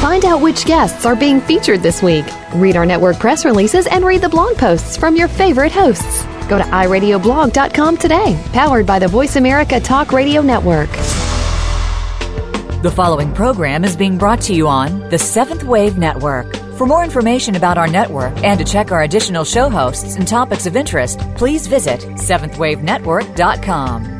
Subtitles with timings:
[0.00, 2.24] Find out which guests are being featured this week.
[2.54, 6.24] Read our network press releases and read the blog posts from your favorite hosts.
[6.48, 10.88] Go to iradioblog.com today, powered by the Voice America Talk Radio Network.
[12.82, 16.56] The following program is being brought to you on the Seventh Wave Network.
[16.78, 20.64] For more information about our network and to check our additional show hosts and topics
[20.64, 24.19] of interest, please visit seventhwavenetwork.com.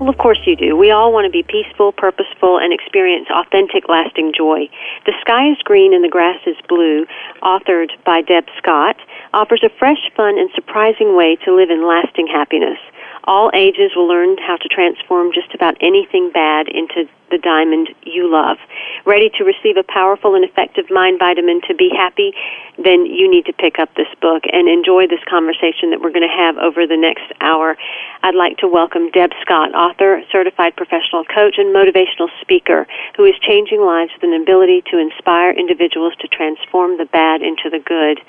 [0.00, 0.76] Well, of course you do.
[0.76, 4.70] We all want to be peaceful, purposeful, and experience authentic, lasting joy.
[5.04, 7.04] The Sky is Green and the Grass is Blue,
[7.42, 8.96] authored by Deb Scott,
[9.34, 12.78] offers a fresh, fun, and surprising way to live in lasting happiness.
[13.24, 18.30] All ages will learn how to transform just about anything bad into the diamond you
[18.30, 18.58] love.
[19.04, 22.32] Ready to receive a powerful and effective mind vitamin to be happy?
[22.76, 26.26] Then you need to pick up this book and enjoy this conversation that we're going
[26.26, 27.76] to have over the next hour.
[28.22, 33.34] I'd like to welcome Deb Scott, author, certified professional coach, and motivational speaker, who is
[33.40, 38.20] changing lives with an ability to inspire individuals to transform the bad into the good.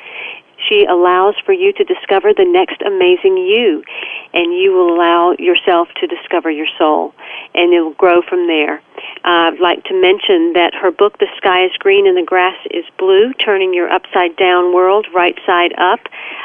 [0.70, 3.84] She allows for you to discover the next amazing you,
[4.34, 7.14] and you will allow yourself to discover your soul,
[7.54, 8.82] and it will grow from there.
[9.24, 12.58] Uh, I'd like to mention that her book, The Sky is Green and the Grass
[12.72, 16.00] is Blue, Turning Your Upside Down World Right Side Up,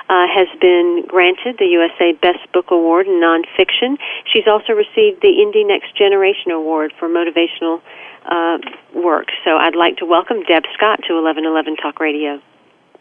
[0.08, 3.98] uh, has been granted the USA Best Book Award in nonfiction.
[4.32, 7.80] She's also received the Indie Next Generation Award for motivational
[8.26, 8.58] uh,
[8.94, 9.28] work.
[9.44, 12.40] So I'd like to welcome Deb Scott to 1111 Talk Radio.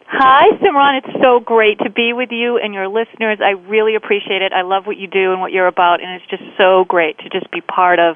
[0.08, 1.02] Hi, Simran.
[1.02, 3.38] It's so great to be with you and your listeners.
[3.42, 4.52] I really appreciate it.
[4.52, 7.28] I love what you do and what you're about, and it's just so great to
[7.28, 8.14] just be part of,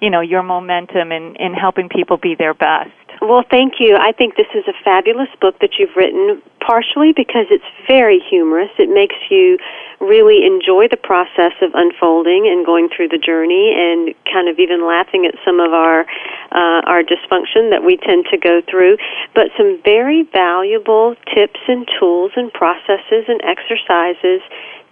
[0.00, 2.90] you know, your momentum in, in helping people be their best.
[3.20, 3.96] Well, thank you.
[4.00, 8.70] I think this is a fabulous book that you've written, partially because it's very humorous.
[8.78, 9.58] It makes you
[10.00, 14.86] really enjoy the process of unfolding and going through the journey and kind of even
[14.86, 16.08] laughing at some of our
[16.50, 18.96] uh, our dysfunction that we tend to go through
[19.34, 24.40] but some very valuable tips and tools and processes and exercises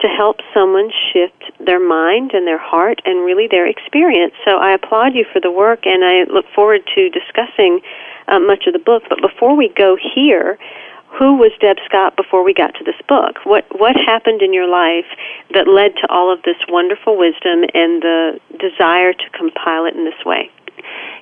[0.01, 4.35] to help someone shift their mind and their heart and really their experience.
[4.45, 7.81] So I applaud you for the work and I look forward to discussing
[8.29, 9.03] uh, much of the book.
[9.09, 10.59] But before we go here,
[11.19, 13.37] who was Deb Scott before we got to this book?
[13.45, 15.07] What what happened in your life
[15.55, 20.05] that led to all of this wonderful wisdom and the desire to compile it in
[20.05, 20.51] this way?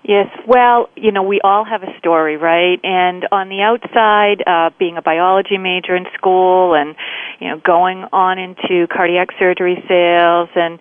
[0.09, 2.79] Yes, well, you know, we all have a story, right?
[2.85, 6.95] And on the outside, uh, being a biology major in school and,
[7.41, 10.79] you know, going on into cardiac surgery sales and,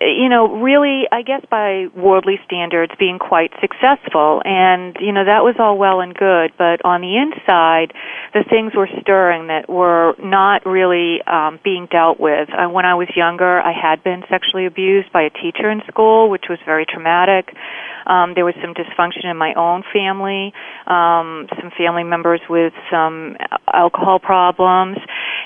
[0.00, 4.42] you know, really, I guess by worldly standards, being quite successful.
[4.44, 6.50] And, you know, that was all well and good.
[6.58, 7.94] But on the inside,
[8.32, 12.48] the things were stirring that were not really um, being dealt with.
[12.50, 16.28] Uh, when I was younger, I had been sexually abused by a teacher in school,
[16.28, 17.54] which was very traumatic.
[18.06, 20.52] Um, there was some dysfunction in my own family,
[20.86, 23.36] um, some family members with some
[23.72, 24.96] alcohol problems,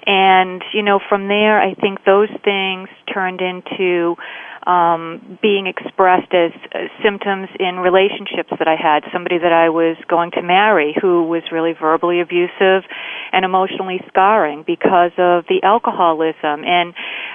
[0.07, 4.15] and you know from there I think those things turned into
[4.69, 9.03] um, being expressed as uh, symptoms in relationships that I had.
[9.11, 12.85] Somebody that I was going to marry who was really verbally abusive
[13.33, 16.93] and emotionally scarring because of the alcoholism and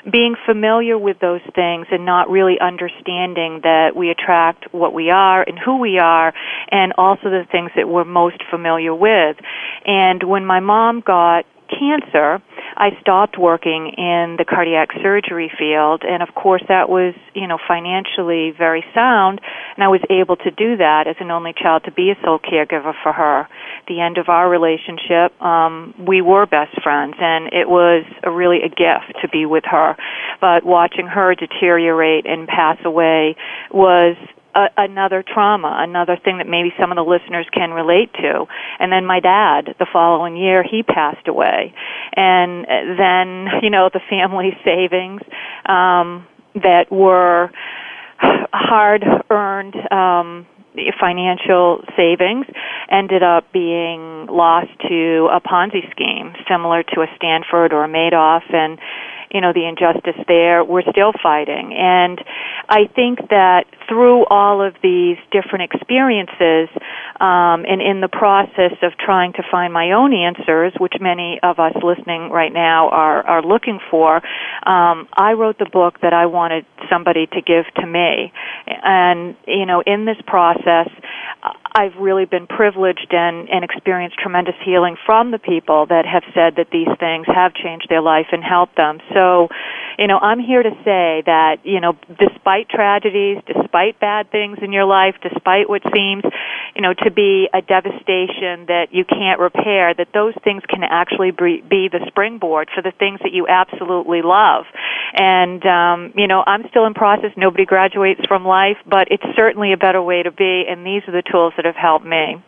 [0.10, 5.42] being familiar with those things and not really understanding that we attract what we are
[5.42, 6.34] and who we are
[6.70, 9.38] and also the things that we're most familiar with.
[9.88, 11.46] And when my mom got
[11.80, 12.42] cancer,
[12.76, 17.58] I stopped working in the cardiac surgery field, and of course that was, you know,
[17.68, 19.42] financially very sound,
[19.76, 22.40] and I was able to do that as an only child to be a sole
[22.40, 23.48] caregiver for her.
[23.88, 28.62] The end of our relationship, um, we were best friends, and it was a, really
[28.64, 29.96] a gift to be with her.
[30.42, 33.36] But watching her deteriorate and pass away
[33.72, 34.16] was
[34.56, 38.46] a, another trauma, another thing that maybe some of the listeners can relate to.
[38.80, 41.74] And then my dad, the following year, he passed away.
[42.16, 42.66] And
[42.98, 45.22] then, you know, the family savings,
[45.66, 47.52] um, that were
[48.20, 50.46] hard earned, um,
[51.00, 52.46] financial savings
[52.90, 58.42] ended up being lost to a Ponzi scheme similar to a Stanford or a Madoff
[58.54, 58.80] and
[59.34, 61.74] you know the injustice there we're still fighting.
[61.74, 62.20] And
[62.70, 66.70] i think that through all of these different experiences
[67.20, 71.60] um, and in the process of trying to find my own answers which many of
[71.60, 74.18] us listening right now are are looking for
[74.66, 78.32] um, i wrote the book that i wanted somebody to give to me.
[78.68, 80.90] And you know in this process
[81.76, 86.58] I've really been privileged and, and experienced tremendous healing from the people that have said
[86.58, 89.00] that these things have changed their life and helped them.
[89.14, 89.50] So,
[89.98, 94.72] you know, I'm here to say that, you know, despite tragedies, despite bad things in
[94.72, 96.24] your life, despite what seems,
[96.76, 101.32] you know, to be a devastation that you can't repair, that those things can actually
[101.32, 104.66] be the springboard for the things that you absolutely love.
[105.14, 107.32] And, um, you know, I'm still in process.
[107.38, 111.12] Nobody graduates from life, but it's certainly a better way to be, and these are
[111.12, 112.42] the tools that have helped me.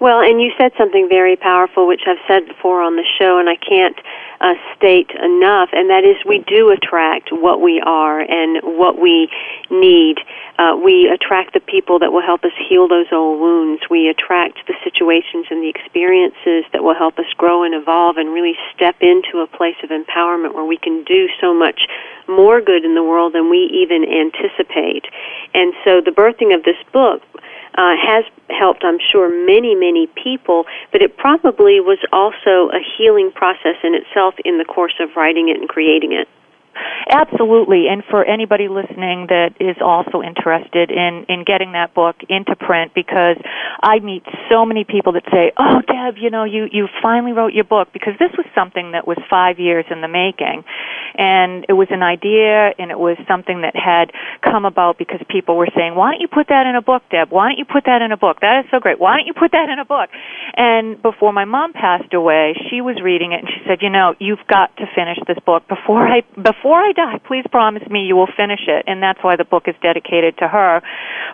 [0.00, 3.48] Well, and you said something very powerful, which I've said before on the show, and
[3.48, 3.96] I can't
[4.40, 9.30] uh, state enough, and that is we do attract what we are and what we
[9.70, 10.18] need.
[10.58, 13.82] Uh, we attract the people that will help us heal those old wounds.
[13.88, 18.34] We attract the situations and the experiences that will help us grow and evolve and
[18.34, 21.86] really step into a place of empowerment where we can do so much
[22.26, 25.06] more good in the world than we even anticipate.
[25.54, 27.22] And so the birthing of this book
[27.74, 33.32] uh, has helped, I'm sure, many, many people, but it probably was also a healing
[33.32, 36.28] process in itself in the course of writing it and creating it.
[37.10, 42.56] Absolutely, and for anybody listening that is also interested in in getting that book into
[42.56, 43.36] print, because
[43.82, 47.52] I meet so many people that say, "Oh, Deb, you know, you you finally wrote
[47.52, 50.64] your book," because this was something that was five years in the making,
[51.16, 55.56] and it was an idea, and it was something that had come about because people
[55.56, 57.30] were saying, "Why don't you put that in a book, Deb?
[57.30, 58.40] Why don't you put that in a book?
[58.40, 58.98] That is so great.
[59.00, 60.08] Why don't you put that in a book?"
[60.54, 64.14] And before my mom passed away, she was reading it, and she said, "You know,
[64.18, 68.06] you've got to finish this book before I before." Before I die, please promise me
[68.06, 68.84] you will finish it.
[68.86, 70.80] And that's why the book is dedicated to her.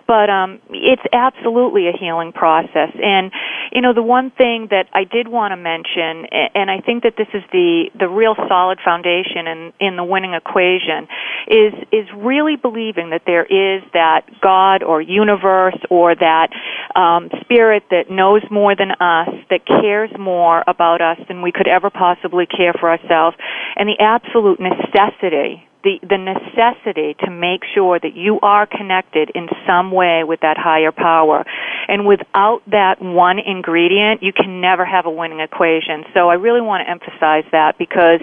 [0.05, 2.91] But um, it's absolutely a healing process.
[3.01, 3.31] And
[3.71, 7.13] you know, the one thing that I did want to mention, and I think that
[7.15, 11.07] this is the the real solid foundation in in the winning equation,
[11.47, 16.49] is is really believing that there is that God or universe or that
[16.95, 21.67] um, spirit that knows more than us, that cares more about us than we could
[21.67, 23.37] ever possibly care for ourselves,
[23.77, 29.31] and the absolute necessity necessity the, the necessity to make sure that you are connected
[29.33, 31.45] in some way with that higher power.
[31.87, 36.03] And without that one ingredient, you can never have a winning equation.
[36.13, 38.19] So I really want to emphasize that because,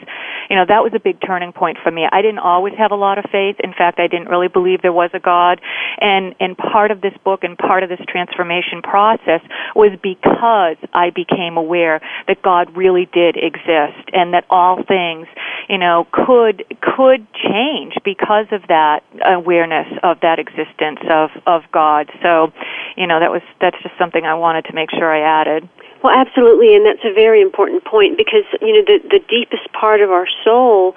[0.50, 2.06] you know, that was a big turning point for me.
[2.10, 3.56] I didn't always have a lot of faith.
[3.64, 5.60] In fact, I didn't really believe there was a God.
[5.98, 9.40] And, and part of this book and part of this transformation process
[9.74, 15.26] was because I became aware that God really did exist and that all things,
[15.68, 22.10] you know, could, could change because of that awareness of that existence of of God.
[22.22, 22.52] So,
[22.96, 25.68] you know, that was that's just something I wanted to make sure I added.
[26.02, 30.00] Well, absolutely, and that's a very important point because you know the the deepest part
[30.00, 30.94] of our soul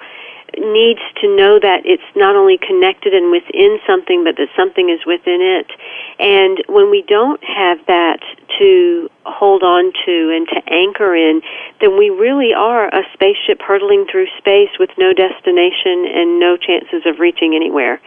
[0.58, 5.00] needs to know that it's not only connected and within something, but that something is
[5.06, 5.70] within it.
[6.18, 8.20] And when we don't have that
[8.58, 11.42] to hold on to and to anchor in,
[11.80, 17.06] then we really are a spaceship hurtling through space with no destination and no chances
[17.06, 18.00] of reaching anywhere.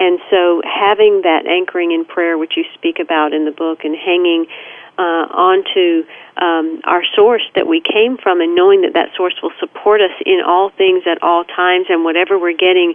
[0.00, 3.94] And so having that anchoring in prayer, which you speak about in the book, and
[3.94, 4.46] hanging
[4.98, 6.04] uh, onto
[6.36, 10.12] um, our source that we came from and knowing that that source will support us
[10.24, 12.94] in all things at all times and whatever we're getting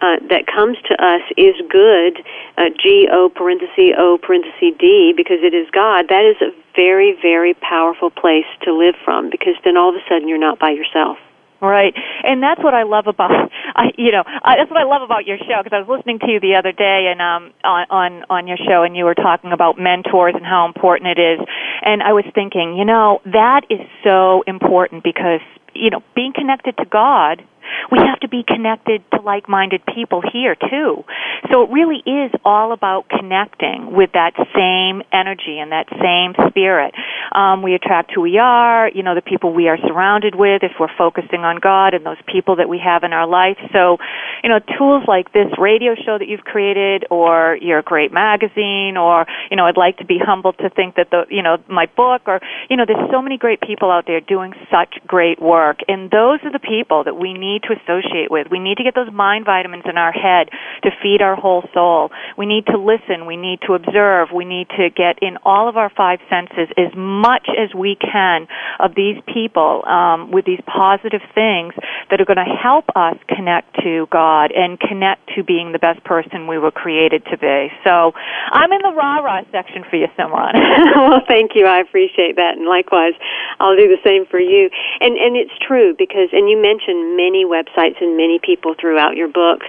[0.00, 2.22] uh, that comes to us is good,
[2.56, 7.18] uh, G O parenthesis O parenthesis D, because it is God, that is a very,
[7.20, 10.70] very powerful place to live from because then all of a sudden you're not by
[10.70, 11.18] yourself.
[11.60, 15.02] Right, and that's what I love about, I, you know, I, that's what I love
[15.02, 17.86] about your show because I was listening to you the other day and um on
[17.90, 21.40] on on your show and you were talking about mentors and how important it is,
[21.82, 25.40] and I was thinking, you know, that is so important because
[25.74, 27.42] you know being connected to God
[27.90, 31.04] we have to be connected to like-minded people here too.
[31.50, 36.94] So it really is all about connecting with that same energy and that same spirit.
[37.32, 40.72] Um, we attract who we are, you know, the people we are surrounded with if
[40.80, 43.58] we're focusing on God and those people that we have in our life.
[43.72, 43.98] So,
[44.42, 49.26] you know, tools like this radio show that you've created or your great magazine or,
[49.50, 52.22] you know, I'd like to be humble to think that the, you know, my book
[52.26, 55.78] or, you know, there's so many great people out there doing such great work.
[55.88, 58.48] And those are the people that we need to associate with.
[58.50, 60.48] We need to get those mind vitamins in our head
[60.82, 62.10] to feed our whole soul.
[62.36, 63.26] We need to listen.
[63.26, 64.28] We need to observe.
[64.34, 68.46] We need to get in all of our five senses as much as we can
[68.78, 71.74] of these people um, with these positive things
[72.10, 76.02] that are going to help us connect to God and connect to being the best
[76.04, 77.68] person we were created to be.
[77.84, 78.12] So
[78.52, 80.54] I'm in the rah rah section for you, Simran.
[80.96, 81.66] well, thank you.
[81.66, 83.14] I appreciate that, and likewise,
[83.60, 84.70] I'll do the same for you.
[85.00, 89.28] And and it's true because, and you mentioned many websites and many people throughout your
[89.28, 89.60] book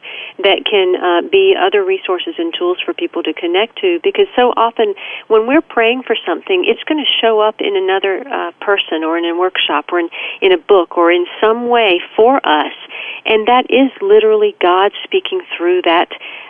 [0.43, 4.00] that can uh, be other resources and tools for people to connect to.
[4.03, 4.93] Because so often,
[5.27, 9.17] when we're praying for something, it's going to show up in another uh, person or
[9.17, 10.09] in a workshop or in
[10.41, 12.74] in a book or in some way for us,
[13.25, 16.09] and that is literally God speaking through that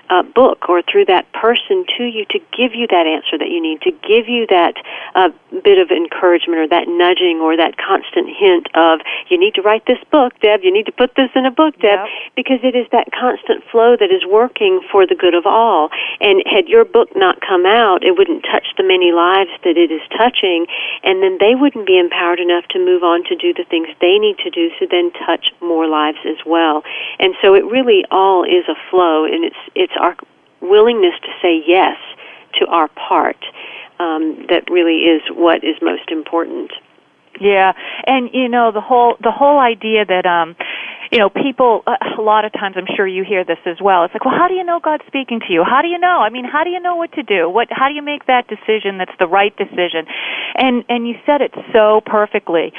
[0.09, 3.61] uh, book or through that person to you to give you that answer that you
[3.61, 4.73] need, to give you that
[5.13, 5.29] uh,
[5.63, 9.85] bit of encouragement or that nudging or that constant hint of, you need to write
[9.85, 12.07] this book, Deb, you need to put this in a book, Deb, yep.
[12.39, 15.91] because it is that constant flow that is working for the good of all.
[16.23, 19.91] And had your book not come out, it wouldn't touch the many lives that it
[19.91, 20.63] is touching,
[21.03, 24.15] and then they wouldn't be empowered enough to move on to do the things they
[24.15, 26.83] need to do to then touch more lives as well.
[27.19, 30.15] And so it really all is a flow, and it's it's our
[30.61, 31.97] willingness to say yes
[32.59, 33.43] to our part
[33.99, 36.71] um, that really is what is most important.
[37.39, 37.73] Yeah,
[38.05, 40.55] and you know the whole the whole idea that um
[41.11, 44.05] you know, people, uh, a lot of times I'm sure you hear this as well.
[44.05, 45.63] It's like, well, how do you know God's speaking to you?
[45.65, 46.21] How do you know?
[46.21, 47.49] I mean, how do you know what to do?
[47.49, 50.05] What, how do you make that decision that's the right decision?
[50.55, 52.73] And, and you said it so perfectly.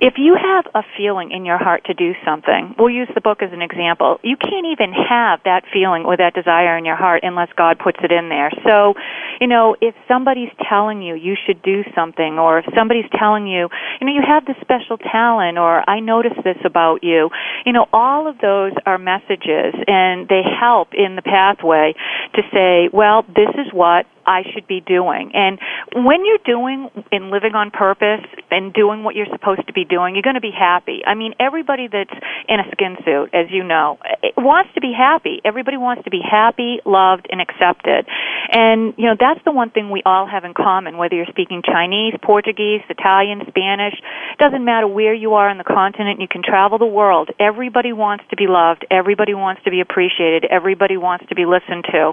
[0.00, 3.42] If you have a feeling in your heart to do something, we'll use the book
[3.42, 4.18] as an example.
[4.22, 7.98] You can't even have that feeling or that desire in your heart unless God puts
[8.02, 8.50] it in there.
[8.66, 8.94] So,
[9.40, 13.68] you know, if somebody's telling you you should do something or if somebody's telling you,
[14.00, 17.30] you know, you have this special talent or I noticed this about you,
[17.68, 21.92] you know, all of those are messages and they help in the pathway
[22.34, 25.32] to say, well, this is what I should be doing.
[25.32, 25.58] And
[26.04, 30.14] when you're doing and living on purpose and doing what you're supposed to be doing,
[30.14, 31.00] you're going to be happy.
[31.06, 32.12] I mean, everybody that's
[32.48, 35.40] in a skin suit, as you know, eh, wants to be happy.
[35.44, 38.04] Everybody wants to be happy, loved, and accepted.
[38.52, 41.62] And, you know, that's the one thing we all have in common, whether you're speaking
[41.64, 43.94] Chinese, Portuguese, Italian, Spanish,
[44.38, 47.30] doesn't matter where you are on the continent, you can travel the world.
[47.40, 48.84] Everybody wants to be loved.
[48.90, 50.44] Everybody wants to be appreciated.
[50.50, 52.12] Everybody wants to be listened to.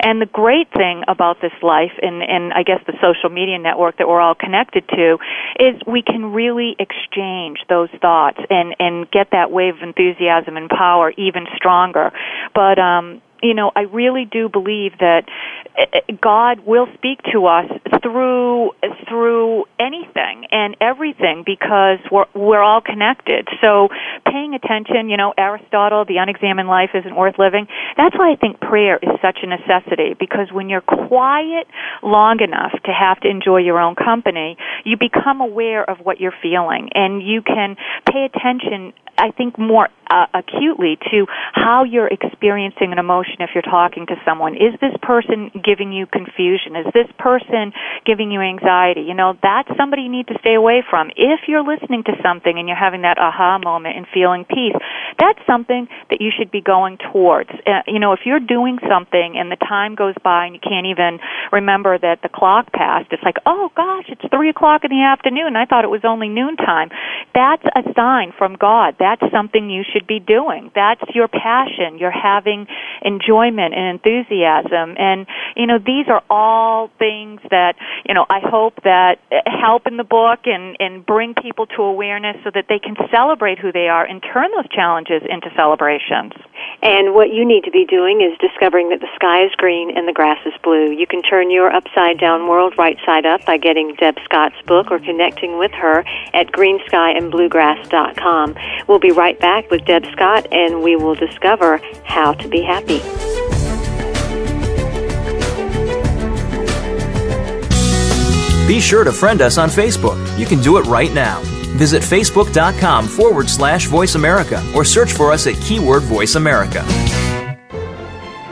[0.00, 3.98] And the great thing about this life and, and I guess the social media network
[3.98, 5.18] that we're all connected to
[5.58, 10.68] is we can really exchange those thoughts and, and get that wave of enthusiasm and
[10.68, 12.12] power even stronger.
[12.54, 15.24] But um, you know, I really do believe that
[15.76, 17.66] eh, eh, God will speak to us
[18.02, 18.72] through
[19.08, 23.48] through anything and everything because we're we're all connected.
[23.60, 23.88] So
[24.24, 27.66] paying attention, you know, Aristotle, the unexamined life isn't worth living.
[27.96, 31.66] That's why I think prayer is such a necessity because when you're quiet
[32.02, 36.36] long enough to have to enjoy your own company, you become aware of what you're
[36.42, 37.76] feeling and you can
[38.06, 43.66] pay attention I think more uh, acutely to how you're experiencing an emotion if you're
[43.66, 44.54] talking to someone.
[44.54, 46.76] Is this person giving you confusion?
[46.76, 47.72] Is this person
[48.04, 49.02] giving you anxiety?
[49.02, 51.10] You know, that's somebody you need to stay away from.
[51.16, 54.76] If you're listening to something and you're having that aha moment and feeling peace,
[55.18, 57.50] that's something that you should be going towards.
[57.66, 60.86] Uh, you know, if you're doing something and the time goes by and you can't
[60.86, 61.18] even
[61.52, 65.56] remember that the clock passed, it's like, oh gosh, it's three o'clock in the afternoon.
[65.56, 66.90] I thought it was only noontime.
[67.34, 68.96] That's a sign from God.
[68.98, 70.70] That's something you should be doing.
[70.74, 71.98] That's your passion.
[71.98, 72.66] You're having
[73.16, 74.94] enjoyment and enthusiasm.
[74.98, 79.96] And, you know, these are all things that, you know, I hope that help in
[79.96, 83.88] the book and, and bring people to awareness so that they can celebrate who they
[83.88, 86.32] are and turn those challenges into celebrations.
[86.82, 90.06] And what you need to be doing is discovering that the sky is green and
[90.06, 90.92] the grass is blue.
[90.92, 94.90] You can turn your upside down world right side up by getting Deb Scott's book
[94.90, 96.04] or connecting with her
[96.34, 98.56] at greenskyandbluegrass.com.
[98.86, 103.00] We'll be right back with Deb Scott and we will discover how to be happy.
[108.66, 110.18] Be sure to friend us on Facebook.
[110.36, 111.40] You can do it right now.
[111.76, 116.82] Visit facebook.com forward slash voice America or search for us at keyword voice America.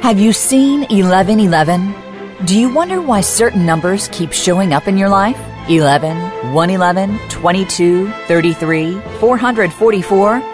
[0.02, 1.94] Have you seen 1111?
[2.44, 5.40] Do you wonder why certain numbers keep showing up in your life?
[5.68, 10.53] 11, 111, 22, 33, 444?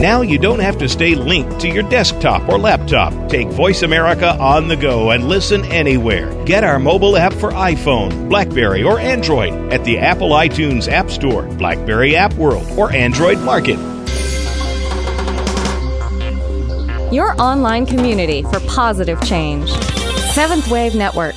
[0.00, 3.28] Now you don't have to stay linked to your desktop or laptop.
[3.28, 6.44] Take Voice America on the go and listen anywhere.
[6.44, 11.44] Get our mobile app for iPhone, Blackberry, or Android at the Apple iTunes App Store,
[11.54, 13.78] Blackberry App World, or Android Market.
[17.12, 19.70] Your online community for positive change.
[20.32, 21.36] Seventh Wave Network.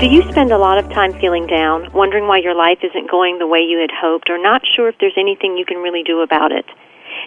[0.00, 3.38] Do you spend a lot of time feeling down, wondering why your life isn't going
[3.38, 6.20] the way you had hoped, or not sure if there's anything you can really do
[6.20, 6.64] about it?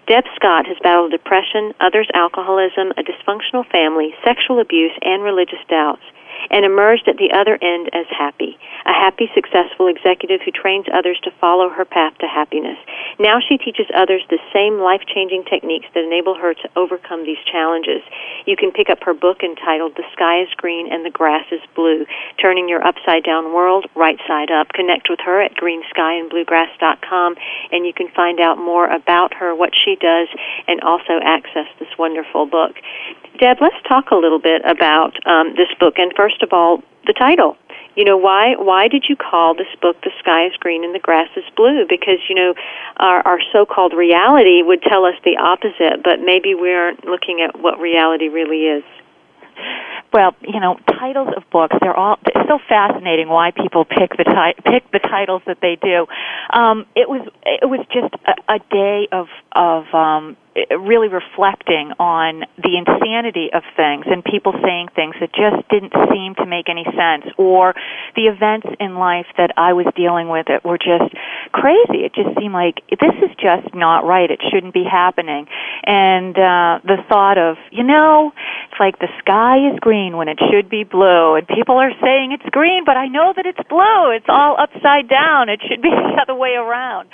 [0.08, 6.02] Deb Scott has battled depression, others alcoholism, a dysfunctional family, sexual abuse, and religious doubts
[6.50, 11.20] and emerged at the other end as happy, a happy, successful executive who trains others
[11.24, 12.78] to follow her path to happiness.
[13.20, 17.42] Now she teaches others the same life changing techniques that enable her to overcome these
[17.50, 18.02] challenges.
[18.46, 21.62] You can pick up her book entitled The Sky is Green and the Grass is
[21.76, 22.06] Blue,
[22.42, 24.70] Turning Your Upside Down World Right Side Up.
[24.74, 27.36] Connect with her at greenskyandbluegrass.com
[27.72, 30.28] and you can find out more about her, what she does,
[30.68, 32.76] and also access this wonderful book.
[33.40, 37.14] Deb, let's talk a little bit about um, this book, and first of all, the
[37.14, 37.58] title.
[37.96, 38.56] You know why?
[38.58, 41.86] Why did you call this book "The Sky Is Green and the Grass Is Blue"?
[41.88, 42.56] Because you know
[42.98, 47.60] our, our so-called reality would tell us the opposite, but maybe we aren't looking at
[47.60, 48.84] what reality really is.
[50.14, 54.24] Well, you know, titles of books, they're all it's so fascinating why people pick the
[54.24, 56.06] ti- pick the titles that they do.
[56.54, 60.38] Um it was it was just a, a day of of um
[60.70, 66.36] really reflecting on the insanity of things and people saying things that just didn't seem
[66.36, 67.74] to make any sense or
[68.16, 71.10] the events in life that I was dealing with that were just
[71.52, 72.06] crazy.
[72.06, 74.30] It just seemed like this is just not right.
[74.30, 75.48] It shouldn't be happening.
[75.84, 78.32] And uh the thought of, you know,
[78.84, 82.50] like the sky is green when it should be blue and people are saying it's
[82.52, 84.12] green but I know that it's blue.
[84.12, 85.48] It's all upside down.
[85.48, 87.08] It should be the other way around.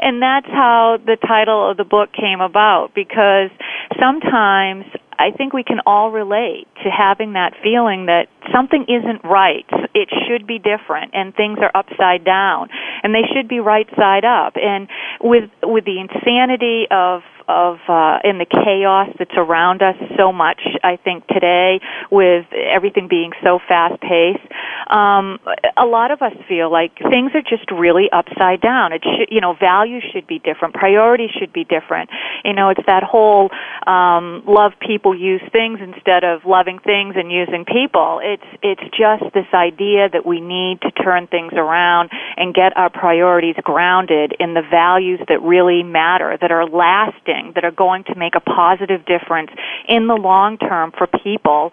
[0.00, 3.52] And that's how the title of the book came about because
[4.00, 4.86] sometimes
[5.20, 9.68] I think we can all relate to having that feeling that something isn't right.
[9.92, 12.70] It should be different and things are upside down
[13.02, 14.54] and they should be right side up.
[14.56, 14.88] And
[15.20, 20.60] with with the insanity of of uh, in the chaos that's around us so much.
[20.82, 24.46] I think today, with everything being so fast paced,
[24.86, 25.38] um,
[25.76, 28.92] a lot of us feel like things are just really upside down.
[28.92, 32.10] It should, you know, values should be different, priorities should be different.
[32.44, 33.50] You know, it's that whole
[33.86, 38.20] um, love people, use things instead of loving things and using people.
[38.22, 42.90] It's it's just this idea that we need to turn things around and get our
[42.90, 48.14] priorities grounded in the values that really matter, that are lasting that are going to
[48.14, 49.50] make a positive difference
[49.88, 51.72] in the long term for people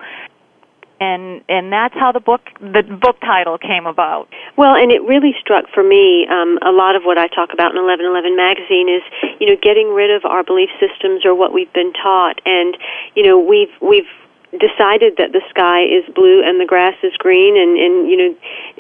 [0.99, 4.27] and and that's how the book the book title came about.
[4.55, 7.71] Well, and it really struck for me um, a lot of what I talk about
[7.71, 9.03] in Eleven Eleven magazine is
[9.39, 12.77] you know getting rid of our belief systems or what we've been taught, and
[13.15, 14.09] you know we've we've
[14.59, 18.31] decided that the sky is blue and the grass is green and and you know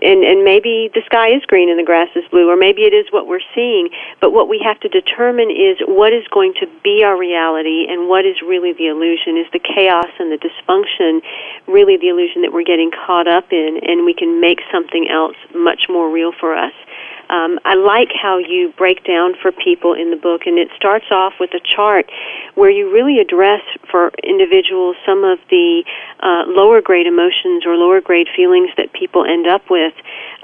[0.01, 2.93] and and maybe the sky is green and the grass is blue or maybe it
[2.93, 3.89] is what we're seeing.
[4.19, 8.09] But what we have to determine is what is going to be our reality and
[8.09, 9.37] what is really the illusion.
[9.37, 11.21] Is the chaos and the dysfunction
[11.67, 15.35] really the illusion that we're getting caught up in and we can make something else
[15.53, 16.73] much more real for us
[17.29, 21.05] um, I like how you break down for people in the book, and it starts
[21.11, 22.09] off with a chart
[22.55, 25.83] where you really address for individuals some of the
[26.21, 29.93] uh, lower grade emotions or lower grade feelings that people end up with,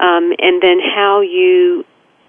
[0.00, 1.84] um, and then how you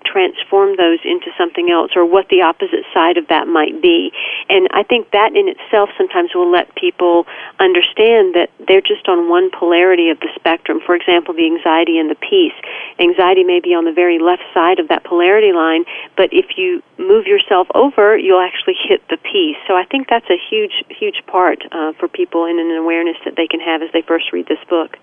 [0.06, 4.12] transform those into something else or what the opposite side of that might be.
[4.50, 7.26] And I think that in itself sometimes will let people
[7.60, 10.80] understand that they're just on one polarity of the spectrum.
[10.86, 12.56] For example, the anxiety and the peace.
[13.00, 15.84] Anxiety may be on the very left side of that polarity line,
[16.16, 19.58] but if you move yourself over, you'll actually hit the peace.
[19.68, 23.36] So I think that's a huge, huge part uh, for people and an awareness that
[23.36, 24.98] they can have as they first read this book.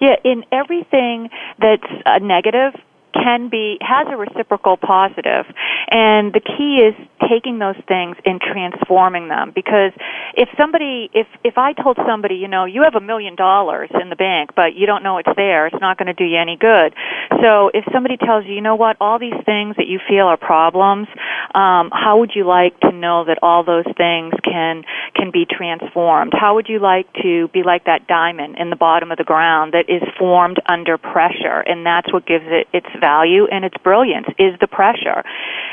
[0.00, 2.74] Yeah, in everything that's uh, negative,
[3.12, 5.46] can be has a reciprocal positive.
[5.90, 6.94] And the key is
[7.28, 9.52] taking those things and transforming them.
[9.54, 9.92] Because
[10.34, 14.10] if somebody if if I told somebody you know you have a million dollars in
[14.10, 15.66] the bank but you don't know it's there.
[15.66, 16.94] It's not going to do you any good.
[17.42, 18.96] So if somebody tells you you know what?
[19.00, 21.08] All these things that you feel are problems
[21.54, 26.32] um how would you like to know that all those things can can be transformed?
[26.34, 29.72] How would you like to be like that diamond in the bottom of the ground
[29.72, 31.60] that is formed under pressure?
[31.66, 35.22] And that's what gives it its value and its brilliance is the pressure.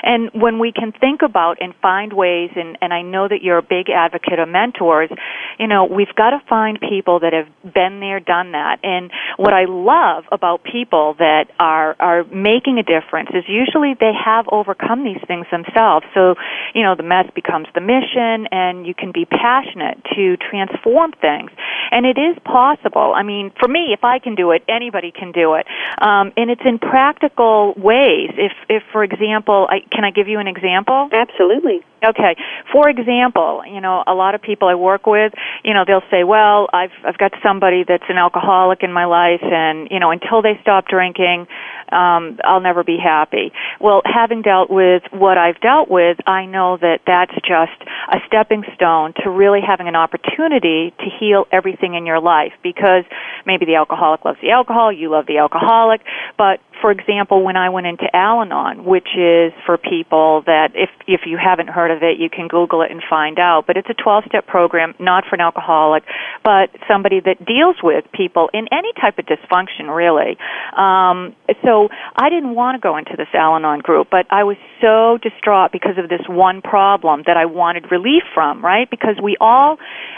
[0.04, 3.58] And when we can think about and find ways, and, and I know that you're
[3.58, 5.10] a big advocate of mentors,
[5.60, 8.80] you know, we've got to find people that have been there, done that.
[8.84, 14.14] And what I love about people that are, are making a difference is usually they
[14.14, 16.06] have overcome these things themselves.
[16.14, 16.36] So,
[16.74, 21.52] you know, the mess becomes the mission and you can be passionate to transform things.
[21.92, 23.14] And it is possible.
[23.16, 25.66] I mean, for me, if I can do it, anybody can do it.
[25.98, 26.80] Um, and it's in
[27.16, 28.32] practical ways.
[28.38, 31.10] If, if for example, I, can I give you an example?
[31.12, 31.82] Absolutely.
[32.04, 32.36] Okay.
[32.72, 36.24] For example, you know, a lot of people I work with, you know, they'll say,
[36.24, 40.42] "Well, I've I've got somebody that's an alcoholic in my life and, you know, until
[40.42, 41.48] they stop drinking,
[41.92, 46.78] um I'll never be happy." Well, having dealt with what I've dealt with, I know
[46.78, 47.80] that that's just
[48.12, 53.06] a stepping stone to really having an opportunity to heal everything in your life because
[53.46, 56.02] maybe the alcoholic loves the alcohol, you love the alcoholic,
[56.38, 61.22] but for example, when I went into Al-Anon, which is for people that if if
[61.26, 63.66] you haven't heard of it, you can Google it and find out.
[63.68, 66.04] But it's a 12-step program, not for an alcoholic,
[66.44, 70.38] but somebody that deals with people in any type of dysfunction, really.
[70.76, 75.18] Um, so I didn't want to go into this Al-Anon group, but I was so
[75.22, 78.90] distraught because of this one problem that I wanted relief from, right?
[78.90, 79.78] Because we all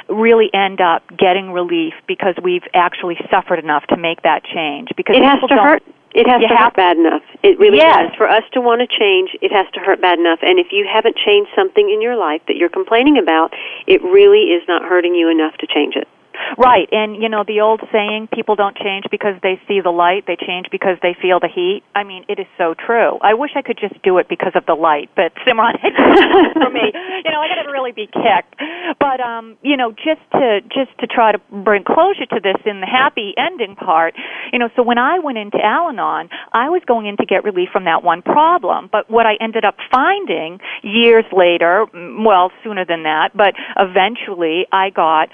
[0.09, 4.89] really end up getting relief because we've actually suffered enough to make that change.
[4.95, 5.83] Because it has to hurt
[6.17, 7.21] it has you to have, hurt bad enough.
[7.43, 8.09] It really yes.
[8.09, 8.17] does.
[8.17, 10.39] For us to want to change, it has to hurt bad enough.
[10.41, 13.53] And if you haven't changed something in your life that you're complaining about,
[13.85, 16.07] it really is not hurting you enough to change it.
[16.57, 20.25] Right, and you know the old saying, people don't change because they see the light,
[20.27, 21.83] they change because they feel the heat.
[21.95, 23.17] I mean, it is so true.
[23.21, 26.91] I wish I could just do it because of the light, but it's for me.
[27.25, 28.55] You know, I got to really be kicked.
[28.99, 32.81] But um, you know, just to just to try to bring closure to this in
[32.81, 34.15] the happy ending part,
[34.51, 37.69] you know, so when I went into Al-Anon, I was going in to get relief
[37.71, 38.89] from that one problem.
[38.91, 44.89] But what I ended up finding years later, well, sooner than that, but eventually I
[44.89, 45.29] got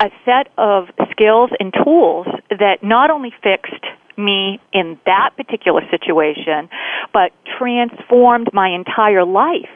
[0.00, 3.84] a set of skills and tools that not only fixed
[4.16, 6.68] me in that particular situation,
[7.12, 9.70] but transformed my entire life.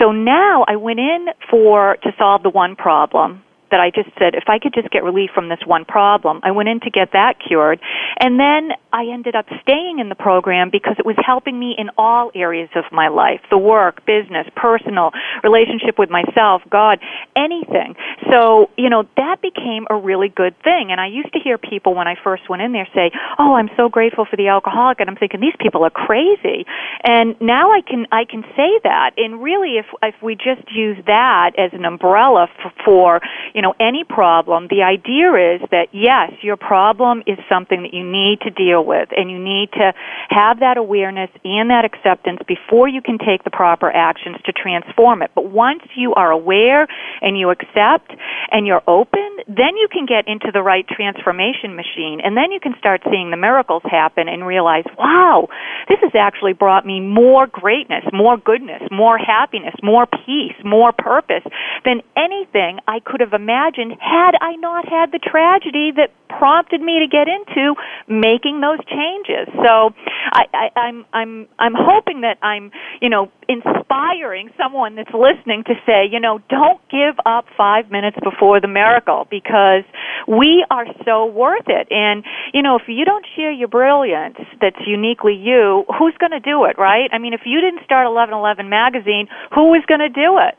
[0.00, 4.36] So now I went in for to solve the one problem that I just said,
[4.36, 7.12] if I could just get relief from this one problem, I went in to get
[7.12, 7.80] that cured.
[8.20, 11.88] And then I ended up staying in the program because it was helping me in
[11.96, 15.10] all areas of my life the work, business, personal,
[15.42, 17.00] relationship with myself, God,
[17.34, 17.96] anything.
[18.30, 20.92] So, you know, that became a really good thing.
[20.92, 23.70] And I used to hear people when I first went in there say, Oh, I'm
[23.76, 25.00] so grateful for the alcoholic.
[25.00, 26.66] And I'm thinking, these people are crazy.
[27.02, 29.12] And now I can, I can say that.
[29.16, 33.20] And really, if, if we just use that as an umbrella for, for
[33.54, 38.04] you know, any problem, the idea is that yes, your problem is something that you
[38.04, 39.94] need to deal with and you need to
[40.28, 45.22] have that awareness and that acceptance before you can take the proper actions to transform
[45.22, 45.30] it.
[45.34, 46.86] But once you are aware
[47.22, 48.10] and you accept
[48.50, 52.60] and you're open, then you can get into the right transformation machine and then you
[52.60, 55.48] can start seeing the miracles happen and realize, wow,
[55.88, 61.46] this has actually brought me more greatness, more goodness, more happiness, more peace, more purpose
[61.84, 66.80] than anything I could have imagined imagined had I not had the tragedy that prompted
[66.80, 67.74] me to get into
[68.08, 69.52] making those changes.
[69.52, 69.92] So
[70.32, 75.74] I, I, I'm I'm I'm hoping that I'm you know inspiring someone that's listening to
[75.84, 79.84] say you know don't give up five minutes before the miracle because
[80.26, 81.88] we are so worth it.
[81.90, 86.40] And you know if you don't share your brilliance that's uniquely you, who's going to
[86.40, 87.10] do it, right?
[87.12, 90.56] I mean if you didn't start 1111 magazine, who is going to do it?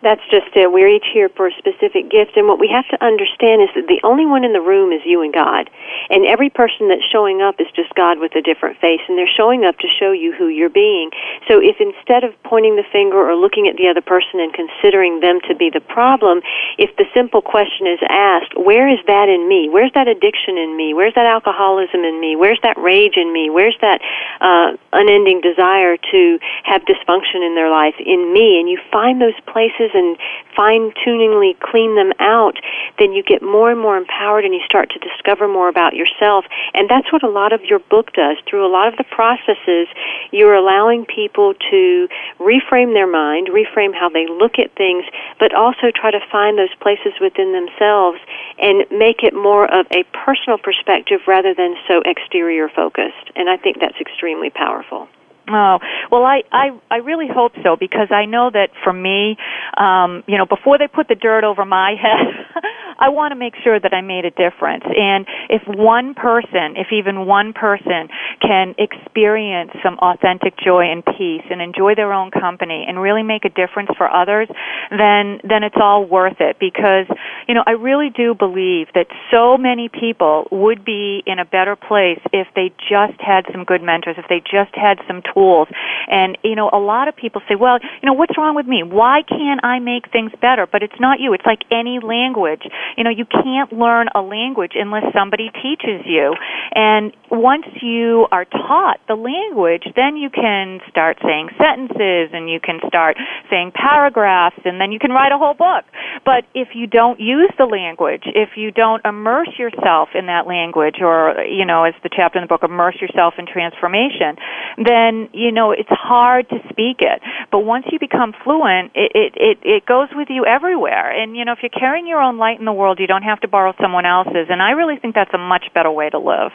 [0.00, 0.70] That's just it.
[0.70, 3.90] We're each here for a specific gift, and what we have to understand is that
[3.90, 5.68] the only one in the room is you and God.
[6.08, 9.26] And every person that's showing up is just God with a different face, and they're
[9.26, 11.10] showing up to show you who you're being.
[11.48, 15.18] So if instead of pointing the finger or looking at the other person and considering
[15.18, 16.42] them to be the problem,
[16.78, 19.68] if the simple question is asked, where is that in me?
[19.68, 20.94] Where's that addiction in me?
[20.94, 22.36] Where's that alcoholism in me?
[22.36, 23.50] Where's that rage in me?
[23.50, 24.00] Where's that
[24.40, 28.60] uh, unending desire to have dysfunction in their life in me?
[28.60, 30.16] And you find those places and
[30.54, 32.56] fine tuningly clean them out,
[32.98, 36.44] then you get more and more empowered and you start to discover more about yourself.
[36.74, 38.36] And that's what a lot of your book does.
[38.48, 39.88] Through a lot of the processes,
[40.30, 45.04] you're allowing people to reframe their mind, reframe how they look at things,
[45.38, 48.18] but also try to find those places within themselves
[48.58, 53.30] and make it more of a personal perspective rather than so exterior focused.
[53.36, 55.08] And I think that's extremely powerful.
[55.50, 55.78] Oh
[56.10, 59.36] well, I I I really hope so because I know that for me,
[59.76, 62.47] um, you know, before they put the dirt over my head,
[62.98, 64.84] I want to make sure that I made a difference.
[64.84, 68.08] And if one person, if even one person,
[68.40, 73.44] can experience some authentic joy and peace and enjoy their own company and really make
[73.44, 74.48] a difference for others,
[74.90, 77.06] then then it's all worth it because
[77.46, 81.76] you know I really do believe that so many people would be in a better
[81.76, 85.68] place if they just had some good mentors, if they just had some tools.
[86.08, 88.82] And, you know, a lot of people say, well, you know, what's wrong with me?
[88.82, 90.66] Why can't I make things better?
[90.66, 91.34] But it's not you.
[91.34, 92.47] It's like any language.
[92.96, 96.34] You know, you can't learn a language unless somebody teaches you.
[96.74, 102.60] And once you are taught the language, then you can start saying sentences and you
[102.60, 103.16] can start
[103.50, 105.84] saying paragraphs and then you can write a whole book.
[106.24, 110.96] But if you don't use the language, if you don't immerse yourself in that language
[111.00, 114.36] or, you know, as the chapter in the book, immerse yourself in transformation,
[114.76, 119.32] then you know it's hard to speak it but once you become fluent it it
[119.36, 122.58] it, it goes with you everywhere and you know if you're carrying your own light
[122.58, 125.34] in the world you don't have to borrow someone else's and i really think that's
[125.34, 126.52] a much better way to live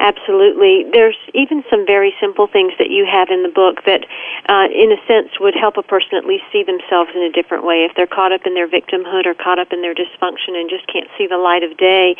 [0.00, 0.82] Absolutely.
[0.90, 4.02] There's even some very simple things that you have in the book that,
[4.48, 7.64] uh, in a sense, would help a person at least see themselves in a different
[7.64, 7.84] way.
[7.84, 10.86] If they're caught up in their victimhood or caught up in their dysfunction and just
[10.88, 12.16] can't see the light of day,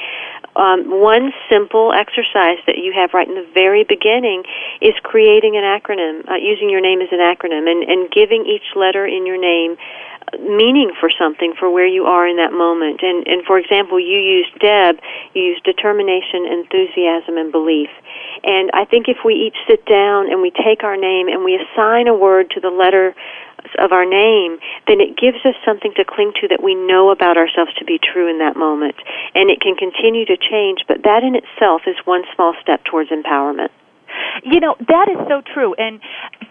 [0.55, 4.45] um, one simple exercise that you have right in the very beginning
[4.81, 8.77] is creating an acronym, uh, using your name as an acronym, and, and giving each
[8.77, 9.77] letter in your name
[10.39, 13.01] meaning for something for where you are in that moment.
[13.03, 14.99] And, and for example, you used Deb,
[15.35, 17.91] you used determination, enthusiasm, and belief.
[18.45, 21.55] And I think if we each sit down and we take our name and we
[21.55, 23.15] assign a word to the letter
[23.79, 27.37] of our name, then it gives us something to cling to that we know about
[27.37, 28.97] ourselves to be true in that moment.
[29.35, 33.11] And it can continue to change, but that in itself is one small step towards
[33.11, 33.71] empowerment.
[34.45, 35.75] You know, that is so true.
[35.79, 36.01] And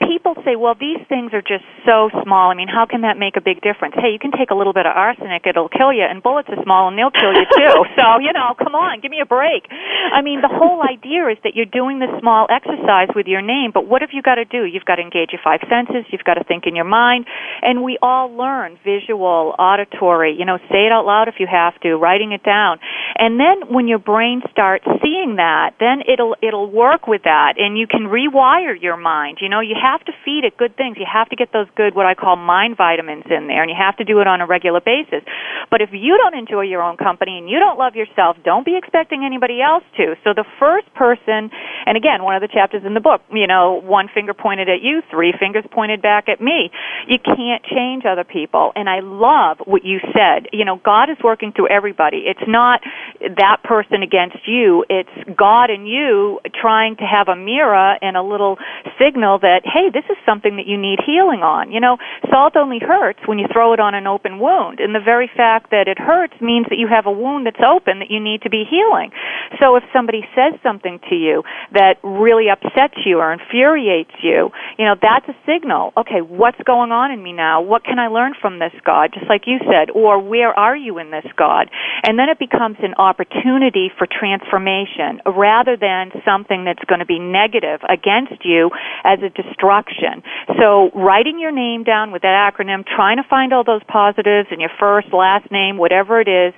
[0.08, 2.52] people say, well, these things are just so small.
[2.52, 3.96] I mean, how can that make a big difference?
[3.96, 6.62] Hey, you can take a little bit of arsenic, it'll kill you, and bullets are
[6.64, 7.76] small and they'll kill you too.
[7.98, 9.68] so, you know, come on, give me a break.
[9.70, 13.72] I mean, the whole idea is that you're doing this small exercise with your name,
[13.74, 14.66] but what have you got to do?
[14.66, 17.26] You've got to engage your five senses, you've got to think in your mind,
[17.62, 21.80] and we all learn visual, auditory, you know, say it out loud if you have
[21.82, 22.80] to, writing it down.
[23.16, 27.78] And then when your brain starts seeing that, then it'll it'll work with that and
[27.78, 29.38] you can rewire your mind.
[29.39, 30.97] You know, you have to feed it good things.
[30.97, 33.78] You have to get those good, what I call mind vitamins in there, and you
[33.78, 35.21] have to do it on a regular basis.
[35.69, 38.76] But if you don't enjoy your own company and you don't love yourself, don't be
[38.76, 40.15] expecting anybody else to.
[40.24, 41.54] So the first person,
[41.86, 44.82] and again, one of the chapters in the book, you know, one finger pointed at
[44.82, 46.71] you, three fingers pointed back at me.
[47.08, 48.71] You can't change other people.
[48.76, 50.50] And I love what you said.
[50.52, 52.26] You know, God is working through everybody.
[52.26, 52.82] It's not
[53.19, 54.84] that person against you.
[54.89, 58.58] It's God and you trying to have a and a little
[59.00, 61.72] signal that, hey, this is something that you need healing on.
[61.72, 61.98] You know,
[62.30, 64.80] salt only hurts when you throw it on an open wound.
[64.80, 68.00] And the very fact that it hurts means that you have a wound that's open
[68.00, 69.12] that you need to be healing.
[69.60, 74.86] So if somebody says something to you that really upsets you or infuriates you, you
[74.86, 75.94] know, that's a signal.
[75.98, 77.62] Okay, what's going on in me now?
[77.62, 79.12] What can I learn from this God?
[79.14, 79.92] Just like you said.
[79.92, 81.70] Or where are you in this God?
[82.04, 87.20] And then it becomes an opportunity for transformation rather than something that's going to be
[87.32, 88.70] negative against you
[89.04, 90.24] as a destruction.
[90.60, 94.60] So writing your name down with that acronym, trying to find all those positives in
[94.60, 96.54] your first, last name, whatever it is,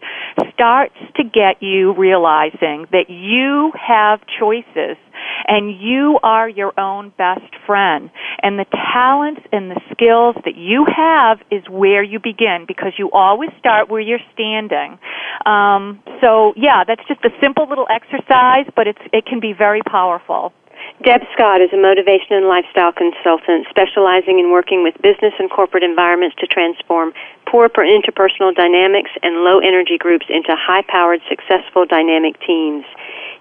[0.53, 4.97] starts to get you realizing that you have choices
[5.47, 8.09] and you are your own best friend.
[8.41, 13.09] And the talents and the skills that you have is where you begin because you
[13.11, 14.97] always start where you're standing.
[15.45, 19.81] Um, so yeah, that's just a simple little exercise, but it's it can be very
[19.81, 20.53] powerful.
[21.01, 25.83] Deb Scott is a motivation and lifestyle consultant specializing in working with business and corporate
[25.83, 27.13] environments to transform
[27.47, 32.85] poor interpersonal dynamics and low energy groups into high powered, successful, dynamic teams.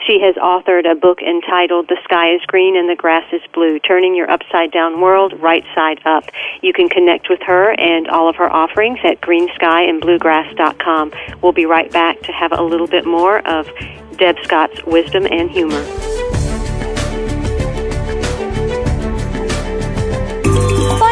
[0.07, 3.79] She has authored a book entitled The Sky is Green and the Grass is Blue,
[3.79, 6.25] Turning Your Upside Down World Right Side Up.
[6.63, 11.13] You can connect with her and all of her offerings at greenskyandbluegrass.com.
[11.41, 13.69] We'll be right back to have a little bit more of
[14.17, 16.12] Deb Scott's wisdom and humor.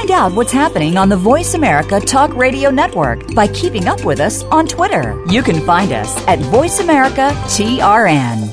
[0.00, 4.18] Find out what's happening on the Voice America Talk Radio Network by keeping up with
[4.18, 5.22] us on Twitter.
[5.28, 8.48] You can find us at Voice America TRN.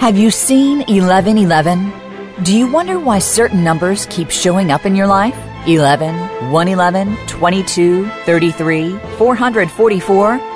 [0.00, 1.92] Have you seen 1111?
[2.42, 5.38] Do you wonder why certain numbers keep showing up in your life?
[5.68, 10.55] 11, 111, 22, 33, 444?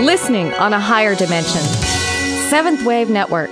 [0.00, 1.60] Listening on a higher dimension.
[2.48, 3.50] Seventh Wave Network.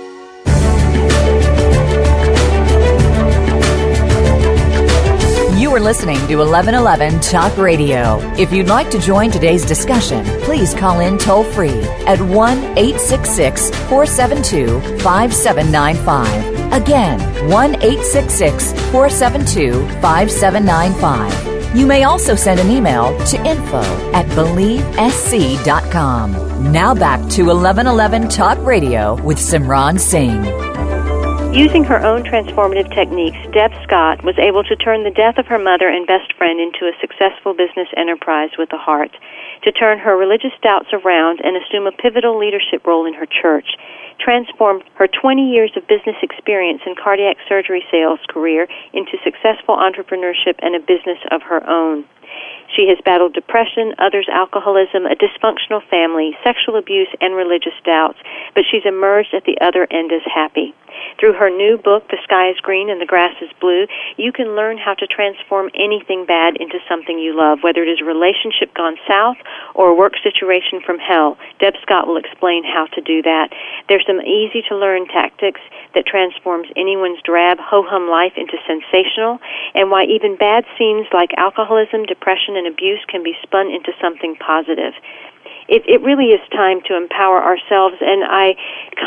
[5.59, 8.17] You are listening to 1111 Talk Radio.
[8.35, 13.69] If you'd like to join today's discussion, please call in toll free at 1 866
[13.87, 16.73] 472 5795.
[16.73, 21.58] Again, 1 866 472 5795.
[21.75, 26.71] You may also send an email to info at believesc.com.
[26.71, 30.43] Now back to 1111 Talk Radio with Simran Singh.
[31.53, 35.57] Using her own transformative techniques, Deb Scott was able to turn the death of her
[35.57, 39.11] mother and best friend into a successful business enterprise with a heart,
[39.63, 43.77] to turn her religious doubts around and assume a pivotal leadership role in her church,
[44.19, 50.55] transform her 20 years of business experience in cardiac surgery sales career into successful entrepreneurship
[50.59, 52.05] and a business of her own.
[52.75, 58.19] She has battled depression, others alcoholism, a dysfunctional family, sexual abuse, and religious doubts,
[58.53, 60.75] but she's emerged at the other end as happy.
[61.19, 64.55] Through her new book, The Sky is Green and the Grass is Blue, you can
[64.55, 68.73] learn how to transform anything bad into something you love, whether it is a relationship
[68.73, 69.35] gone south
[69.75, 71.37] or a work situation from hell.
[71.59, 73.51] Deb Scott will explain how to do that.
[73.91, 75.59] There's some easy to learn tactics
[75.93, 79.43] that transforms anyone's drab ho-hum life into sensational
[79.75, 84.39] and why even bad scenes like alcoholism, depression, and abuse can be spun into something
[84.39, 84.95] positive
[85.69, 87.95] it, it really is time to empower ourselves.
[88.01, 88.57] And I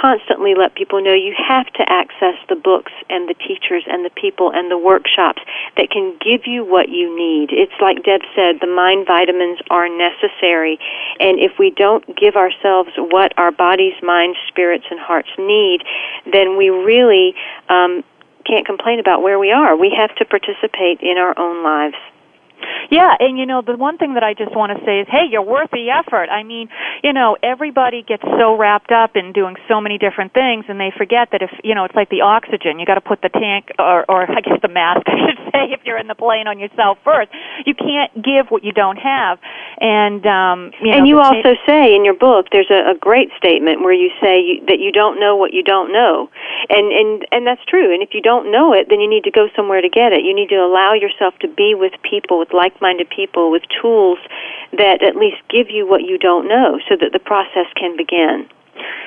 [0.00, 4.10] constantly let people know you have to access the books and the teachers and the
[4.10, 5.42] people and the workshops
[5.76, 7.50] that can give you what you need.
[7.50, 10.78] It's like Deb said, the mind vitamins are necessary.
[11.18, 15.82] And if we don't give ourselves what our bodies, minds, spirits, and hearts need,
[16.30, 17.34] then we really
[17.68, 18.04] um,
[18.46, 19.76] can't complain about where we are.
[19.76, 21.96] We have to participate in our own lives.
[22.90, 25.26] Yeah, and you know, the one thing that I just want to say is, hey,
[25.30, 26.28] you're worth the effort.
[26.28, 26.68] I mean,
[27.02, 30.92] you know, everybody gets so wrapped up in doing so many different things and they
[30.96, 33.70] forget that if, you know, it's like the oxygen, you got to put the tank
[33.78, 36.58] or or I guess the mask I should say if you're in the plane on
[36.58, 37.30] yourself first.
[37.66, 39.38] You can't give what you don't have.
[39.80, 43.30] And um, you know, and you also say in your book there's a, a great
[43.36, 46.30] statement where you say you, that you don't know what you don't know,
[46.68, 47.92] and and and that's true.
[47.92, 50.24] And if you don't know it, then you need to go somewhere to get it.
[50.24, 54.18] You need to allow yourself to be with people, with like-minded people, with tools
[54.72, 58.48] that at least give you what you don't know, so that the process can begin.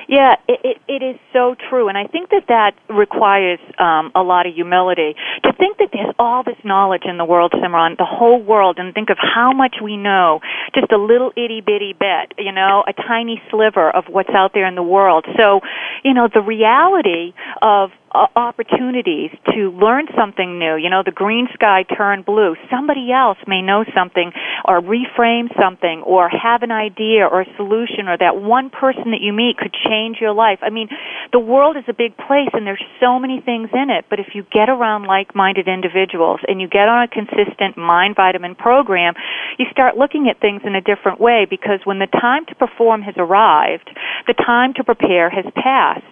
[0.07, 4.21] Yeah, it, it, it is so true, and I think that that requires um, a
[4.21, 8.05] lot of humility to think that there's all this knowledge in the world, Simran, the
[8.05, 10.41] whole world, and think of how much we know,
[10.75, 14.67] just a little itty bitty bit, you know, a tiny sliver of what's out there
[14.67, 15.25] in the world.
[15.37, 15.61] So,
[16.03, 17.33] you know, the reality
[17.63, 17.89] of
[18.35, 20.75] opportunities to learn something new.
[20.75, 22.55] You know, the green sky turned blue.
[22.71, 24.31] Somebody else may know something
[24.63, 29.21] or reframe something or have an idea or a solution or that one person that
[29.21, 30.59] you meet could change your life.
[30.61, 30.89] I mean,
[31.31, 34.33] the world is a big place and there's so many things in it, but if
[34.33, 39.13] you get around like-minded individuals and you get on a consistent mind vitamin program,
[39.59, 43.01] you start looking at things in a different way because when the time to perform
[43.01, 43.89] has arrived,
[44.27, 46.03] the time to prepare has passed.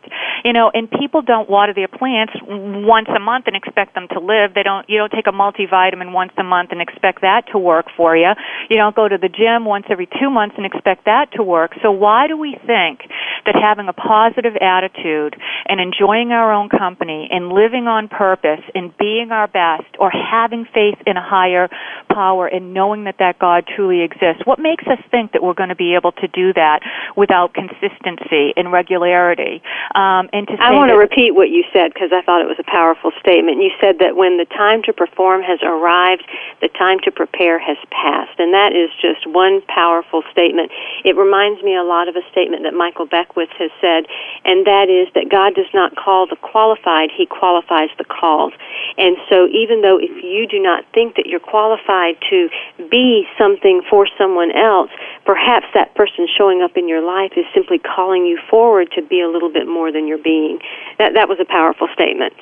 [0.44, 4.20] You know, and people don't water their plants once a month and expect them to
[4.20, 4.54] live.
[4.54, 7.88] They don't you don't take a multivitamin once a month and expect that to work
[7.96, 8.32] for you.
[8.70, 11.72] You don't go to the gym once every 2 months and expect that to work.
[11.82, 13.02] So why do we think
[13.46, 15.36] that having a positive attitude
[15.68, 20.66] and enjoying our own company and living on purpose and being our best or having
[20.74, 21.70] faith in a higher
[22.10, 25.70] power and knowing that that God truly exists, what makes us think that we're going
[25.70, 26.80] to be able to do that
[27.16, 29.62] without consistency and regularity?
[29.96, 32.62] Um, and to I want to repeat what you said because I thought it was
[32.62, 33.60] a powerful statement.
[33.60, 36.24] You said that when the time to perform has arrived,
[36.62, 38.40] the time to prepare has passed.
[38.40, 40.72] And that is just one powerful statement.
[41.04, 44.06] It reminds me a lot of a statement that Michael Beckwith has said,
[44.46, 48.54] and that is that God does not call the qualified, He qualifies the called.
[48.98, 52.50] And so even though if you do not think that you're qualified to
[52.90, 54.92] be something for someone else,
[55.26, 59.22] perhaps that person showing up in your life is simply calling you forward to be
[59.22, 60.60] a little bit more than you're being.
[61.00, 61.63] That, that was a powerful
[61.94, 62.34] statement.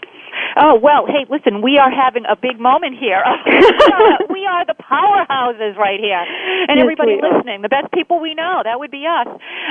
[0.58, 3.24] Oh well, hey, listen, we are having a big moment here.
[4.30, 6.22] we, are, the powerhouses right here,
[6.68, 8.62] and Yes, everybody listening, the best people we know.
[8.64, 9.28] That would be us.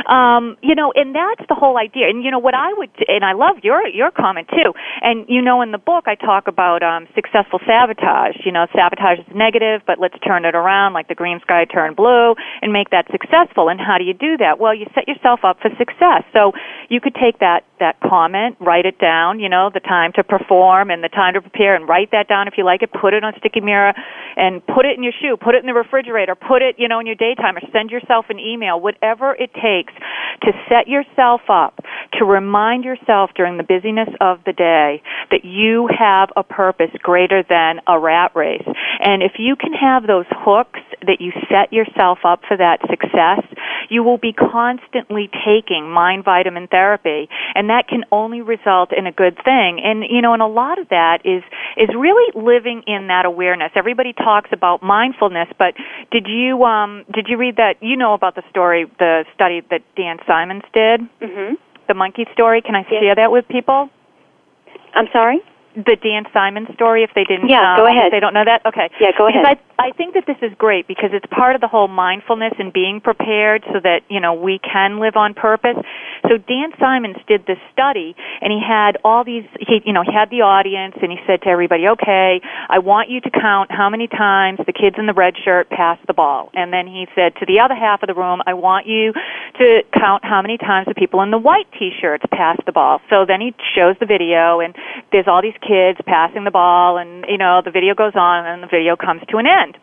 [0.09, 2.09] Um, you know, and that's the whole idea.
[2.09, 4.73] And you know what I would, and I love your your comment too.
[5.03, 8.41] And you know, in the book, I talk about um, successful sabotage.
[8.45, 11.97] You know, sabotage is negative, but let's turn it around, like the green sky turned
[11.97, 13.69] blue, and make that successful.
[13.69, 14.59] And how do you do that?
[14.59, 16.25] Well, you set yourself up for success.
[16.33, 16.53] So
[16.89, 19.41] you could take that that comment, write it down.
[19.41, 20.60] You know, the time to perform
[20.91, 22.91] and the time to prepare, and write that down if you like it.
[22.93, 23.93] Put it on sticky mirror,
[24.37, 25.37] and put it in your shoe.
[25.37, 26.35] Put it in the refrigerator.
[26.35, 28.81] Put it, you know, in your daytime, or send yourself an email.
[28.81, 29.93] Whatever it takes
[30.43, 31.81] to set yourself up
[32.19, 37.43] to remind yourself during the busyness of the day that you have a purpose greater
[37.49, 38.67] than a rat race.
[39.01, 43.45] And if you can have those hooks that you set yourself up for that success,
[43.89, 49.13] you will be constantly taking mind vitamin therapy and that can only result in a
[49.13, 49.81] good thing.
[49.83, 51.43] And you know, and a lot of that is
[51.77, 53.71] is really living in that awareness.
[53.77, 55.75] Everybody talks about mindfulness, but
[56.11, 59.83] did you um did you read that you know about the story the study that
[59.97, 61.01] Dan Simons did?
[61.21, 61.55] hmm
[61.89, 62.63] The monkey story?
[62.63, 63.01] Can I Yes.
[63.03, 63.91] share that with people?
[64.95, 65.41] I'm sorry?
[65.75, 68.13] The Dan Simon story if they didn't Yeah, um, go if ahead.
[68.13, 68.67] they don't know that?
[68.67, 68.91] Okay.
[69.01, 69.59] Yeah, go because ahead.
[69.79, 72.71] I I think that this is great because it's part of the whole mindfulness and
[72.73, 75.77] being prepared so that you know we can live on purpose.
[76.29, 80.13] So Dan Simons did this study and he had all these he you know he
[80.13, 83.89] had the audience and he said to everybody okay I want you to count how
[83.89, 86.51] many times the kids in the red shirt passed the ball.
[86.53, 89.13] And then he said to the other half of the room I want you
[89.59, 93.01] to count how many times the people in the white t-shirts passed the ball.
[93.09, 94.75] So then he shows the video and
[95.13, 98.63] there's all these kids passing the ball and you know the video goes on and
[98.63, 99.77] the video comes to an end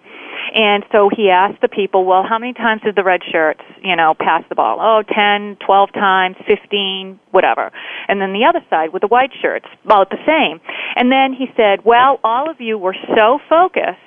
[0.53, 3.95] and so he asked the people, well, how many times did the red shirts, you
[3.95, 4.77] know, pass the ball?
[4.79, 7.71] Oh, ten, twelve times, 15, whatever.
[8.07, 10.61] And then the other side with the white shirts, about the same.
[10.95, 13.99] And then he said, well, all of you were so focused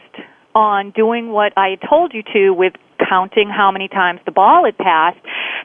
[0.55, 2.75] on doing what I told you to with
[3.09, 5.18] counting how many times the ball had passed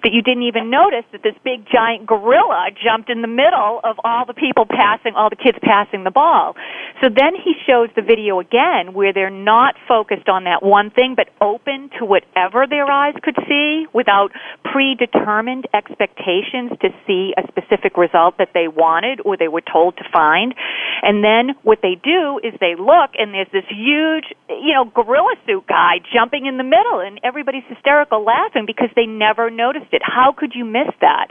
[0.04, 3.98] that you didn't even notice that this big giant gorilla jumped in the middle of
[4.04, 6.56] all the people passing, all the kids passing the ball.
[7.02, 11.16] So then he shows the video again where they're not focused on that one thing,
[11.16, 14.32] but open to whatever their eyes could see without
[14.64, 20.04] predetermined expectations to see a specific result that they wanted or they were told to
[20.12, 20.54] find.
[21.02, 25.36] And then what they do is they look and there's this huge, you know, gorilla
[25.46, 30.02] suit guy jumping in the middle and everybody's hysterical laughing because they never noticed it.
[30.04, 31.28] How could you miss that?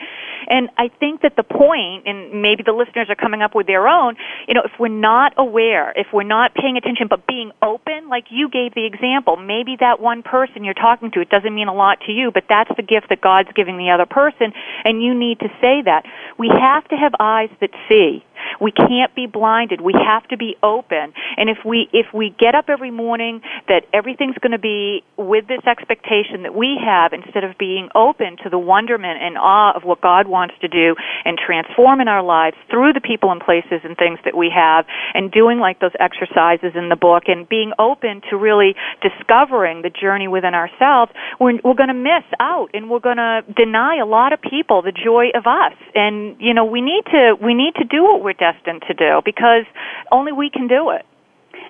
[0.47, 3.89] And I think that the point, and maybe the listeners are coming up with their
[3.89, 8.09] own, you know, if we're not aware, if we're not paying attention but being open,
[8.09, 11.69] like you gave the example, maybe that one person you're talking to, it doesn't mean
[11.69, 14.53] a lot to you, but that's the gift that God's giving the other person,
[14.85, 16.05] and you need to say that.
[16.39, 18.25] We have to have eyes that see.
[18.61, 19.81] We can't be blinded.
[19.81, 21.15] We have to be open.
[21.37, 25.47] And if we if we get up every morning that everything's going to be with
[25.49, 29.85] this expectation that we have instead of being open to the wonderment and awe of
[29.85, 33.80] what God wants to do and transform in our lives through the people and places
[33.85, 37.72] and things that we have and doing like those exercises in the book and being
[37.78, 42.91] open to really discovering the journey within ourselves, we're, we're going to miss out and
[42.91, 45.76] we're going to deny a lot of people the joy of us.
[45.95, 49.20] And, you know, we need to, we need to do what we're destined to do
[49.24, 49.64] because
[50.11, 51.05] only we can do it.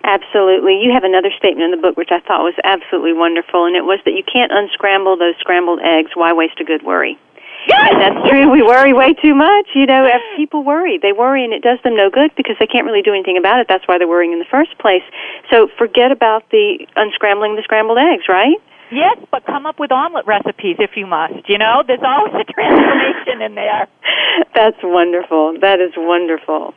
[0.04, 0.80] Absolutely.
[0.82, 3.84] You have another statement in the book which I thought was absolutely wonderful, and it
[3.84, 6.12] was that you can't unscramble those scrambled eggs.
[6.14, 7.18] Why waste a good worry?
[7.88, 8.50] and that's true.
[8.50, 9.68] We worry way too much.
[9.74, 10.06] You know,
[10.36, 10.98] people worry.
[11.00, 13.60] They worry, and it does them no good because they can't really do anything about
[13.60, 13.66] it.
[13.68, 15.02] That's why they're worrying in the first place.
[15.50, 18.60] So forget about the unscrambling the scrambled eggs, right?
[18.92, 21.48] Yes, but come up with omelet recipes if you must.
[21.48, 23.88] You know, there's always a transformation in there.
[24.54, 25.58] That's wonderful.
[25.60, 26.74] That is wonderful.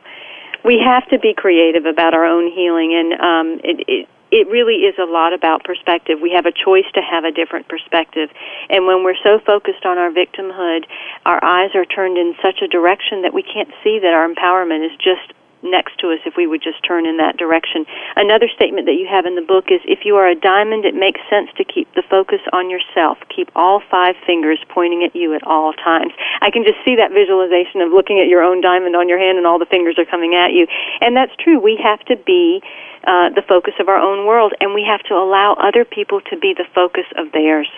[0.64, 4.84] We have to be creative about our own healing, and um, it, it it really
[4.84, 6.18] is a lot about perspective.
[6.20, 8.28] We have a choice to have a different perspective.
[8.68, 10.84] And when we're so focused on our victimhood,
[11.24, 14.84] our eyes are turned in such a direction that we can't see that our empowerment
[14.84, 15.32] is just
[15.62, 17.86] next to us if we would just turn in that direction.
[18.16, 20.94] Another statement that you have in the book is if you are a diamond, it
[20.94, 23.18] makes sense to keep the focus on yourself.
[23.34, 26.12] Keep all five fingers pointing at you at all times.
[26.40, 29.38] I can just see that visualization of looking at your own diamond on your hand
[29.38, 30.66] and all the fingers are coming at you.
[31.00, 31.58] And that's true.
[31.58, 32.62] We have to be
[33.06, 36.36] uh, the focus of our own world, and we have to allow other people to
[36.36, 37.68] be the focus of theirs.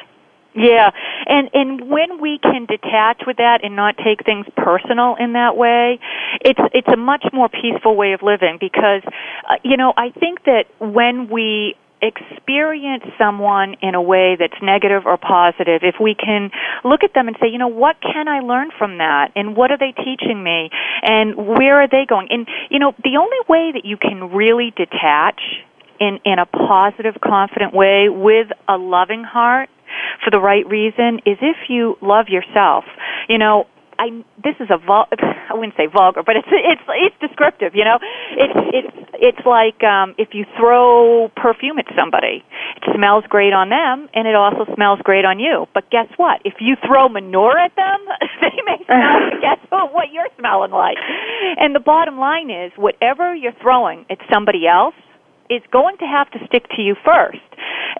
[0.54, 0.90] Yeah,
[1.26, 5.56] and and when we can detach with that and not take things personal in that
[5.56, 6.00] way,
[6.40, 9.02] it's it's a much more peaceful way of living because
[9.48, 15.04] uh, you know I think that when we experience someone in a way that's negative
[15.06, 16.50] or positive, if we can
[16.84, 19.32] look at them and say, you know, what can I learn from that?
[19.36, 20.70] And what are they teaching me?
[21.02, 22.28] And where are they going?
[22.30, 25.40] And, you know, the only way that you can really detach
[25.98, 29.68] in, in a positive, confident way with a loving heart
[30.24, 32.84] for the right reason is if you love yourself.
[33.28, 33.66] You know,
[34.00, 35.12] I this is a vul-
[35.50, 37.76] I wouldn't say vulgar, but it's it's it's descriptive.
[37.76, 37.98] You know,
[38.32, 42.40] it's it's it's like um, if you throw perfume at somebody,
[42.80, 45.68] it smells great on them, and it also smells great on you.
[45.74, 46.40] But guess what?
[46.46, 48.00] If you throw manure at them,
[48.40, 49.36] they may smell.
[49.44, 49.92] guess what?
[49.92, 50.96] What you're smelling like.
[51.60, 54.96] And the bottom line is, whatever you're throwing at somebody else
[55.50, 57.42] is going to have to stick to you first.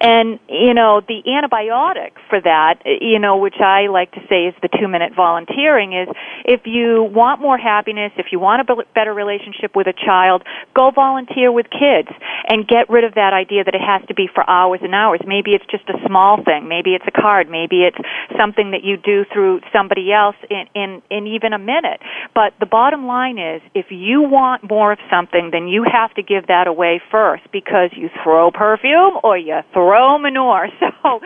[0.01, 4.55] And, you know, the antibiotic for that, you know, which I like to say is
[4.62, 6.09] the two minute volunteering is
[6.45, 10.43] if you want more happiness, if you want a better relationship with a child,
[10.74, 12.09] go volunteer with kids
[12.49, 15.20] and get rid of that idea that it has to be for hours and hours.
[15.26, 16.68] Maybe it's just a small thing.
[16.68, 17.49] Maybe it's a card.
[17.49, 17.99] Maybe it's
[18.38, 22.01] something that you do through somebody else in, in, in even a minute.
[22.34, 26.22] But the bottom line is if you want more of something, then you have to
[26.22, 29.80] give that away first because you throw perfume or you throw
[30.18, 30.68] manure.
[31.03, 31.20] So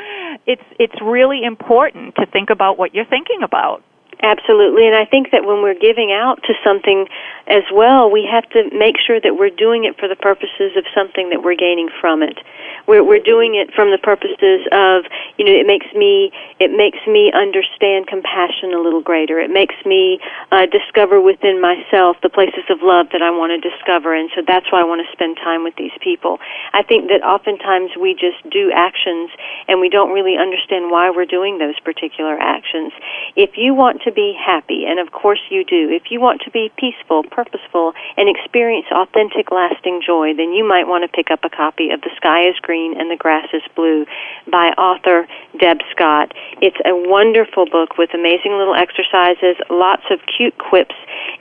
[0.47, 3.83] it's it's really important to think about what you're thinking about.
[4.23, 7.07] Absolutely, and I think that when we're giving out to something
[7.47, 10.85] as well, we have to make sure that we're doing it for the purposes of
[10.95, 12.39] something that we're gaining from it.
[12.87, 15.05] We're, we're doing it from the purposes of,
[15.37, 19.41] you know, it makes me, it makes me understand compassion a little greater.
[19.41, 20.21] It makes me
[20.53, 24.43] uh, discover within myself the places of love that I want to discover, and so
[24.47, 26.39] that's why I want to spend time with these people.
[26.73, 29.31] I think that oftentimes we just do actions
[29.69, 32.93] and we don't really understand why we're doing those particular actions.
[33.37, 36.51] If you want to be happy, and of course you do, if you want to
[36.51, 41.41] be peaceful, purposeful, and experience authentic, lasting joy, then you might want to pick up
[41.45, 44.07] a copy of The Sky is Green and the Grass is Blue
[44.51, 45.27] by author
[45.59, 46.33] Deb Scott.
[46.61, 50.95] It's a wonderful book with amazing little exercises, lots of cute quips,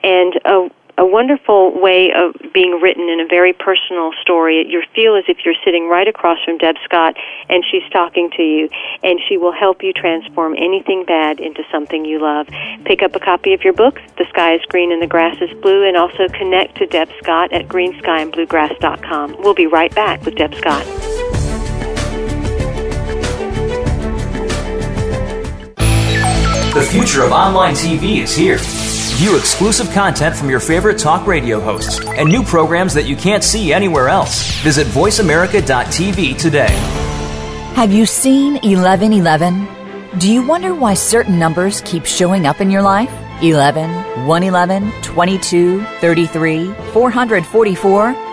[0.03, 4.65] and a a wonderful way of being written in a very personal story.
[4.67, 7.15] You feel as if you're sitting right across from Deb Scott
[7.49, 8.69] and she's talking to you,
[9.01, 12.47] and she will help you transform anything bad into something you love.
[12.85, 15.49] Pick up a copy of your book, The Sky is Green and the Grass is
[15.61, 19.37] Blue, and also connect to Deb Scott at greenskyandbluegrass.com.
[19.39, 20.85] We'll be right back with Deb Scott.
[26.73, 28.57] The future of online TV is here.
[29.23, 33.41] View exclusive content from your favorite talk radio hosts and new programs that you can't
[33.41, 34.51] see anywhere else.
[34.63, 36.67] Visit VoiceAmerica.tv today.
[37.73, 40.19] Have you seen 1111?
[40.19, 43.09] Do you wonder why certain numbers keep showing up in your life?
[43.41, 48.32] 11, 111, 22, 33, 444?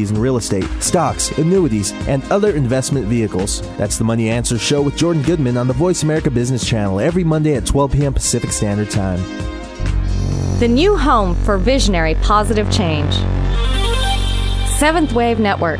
[0.09, 3.61] in real estate, stocks, annuities, and other investment vehicles.
[3.77, 7.23] That's the Money Answer Show with Jordan Goodman on the Voice America Business Channel every
[7.23, 8.13] Monday at 12 p.m.
[8.13, 9.21] Pacific Standard Time.
[10.59, 13.13] The new home for visionary positive change.
[14.79, 15.79] Seventh Wave Network.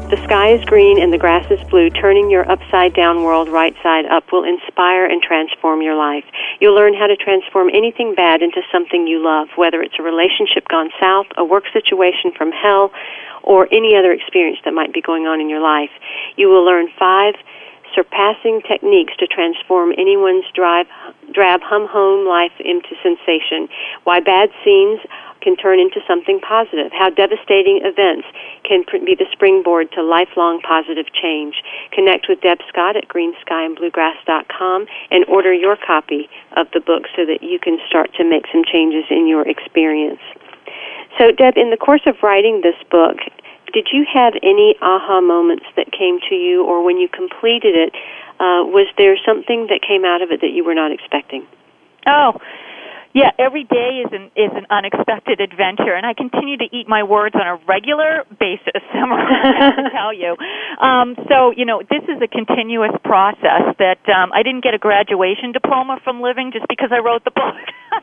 [0.11, 1.89] the sky is green and the grass is blue.
[1.89, 6.25] Turning your upside down world right side up will inspire and transform your life.
[6.59, 10.67] You'll learn how to transform anything bad into something you love, whether it's a relationship
[10.67, 12.91] gone south, a work situation from hell,
[13.41, 15.91] or any other experience that might be going on in your life.
[16.35, 17.35] You will learn five
[17.95, 20.87] surpassing techniques to transform anyone's drive,
[21.31, 23.69] drab hum home life into sensation.
[24.03, 24.99] Why bad scenes
[25.41, 28.27] can turn into something positive, how devastating events
[28.63, 31.61] can be the springboard to lifelong positive change.
[31.91, 37.41] Connect with Deb Scott at greenskyandbluegrass.com and order your copy of the book so that
[37.41, 40.21] you can start to make some changes in your experience.
[41.17, 43.17] So, Deb, in the course of writing this book,
[43.73, 47.93] did you have any aha moments that came to you, or when you completed it,
[48.39, 51.45] uh, was there something that came out of it that you were not expecting?
[52.07, 52.39] Oh,
[53.13, 57.03] yeah, every day is an is an unexpected adventure, and I continue to eat my
[57.03, 58.81] words on a regular basis.
[58.93, 60.37] I can tell you.
[60.79, 63.75] Um, so you know, this is a continuous process.
[63.79, 67.31] That um, I didn't get a graduation diploma from living just because I wrote the
[67.31, 67.55] book.
[67.91, 67.99] I,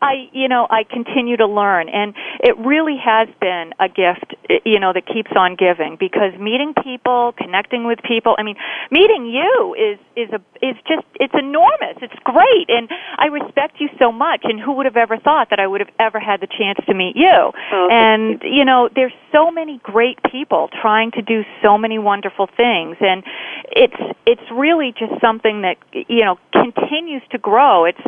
[0.02, 4.34] I, you know, I continue to learn, and it really has been a gift.
[4.64, 8.36] You know, that keeps on giving because meeting people, connecting with people.
[8.38, 8.56] I mean,
[8.90, 11.96] meeting you is is a is just it's enormous.
[12.02, 12.88] It's great, and
[13.18, 14.40] I respect you so much.
[14.44, 16.94] And who would have ever thought that I would have ever had the chance to
[16.94, 17.52] meet you?
[17.72, 22.48] Oh, and you know, there's so many great people trying to do so many wonderful
[22.56, 23.24] things, and
[23.70, 25.76] it's it's really just something that
[26.08, 27.84] you know continues to grow.
[27.84, 28.00] It's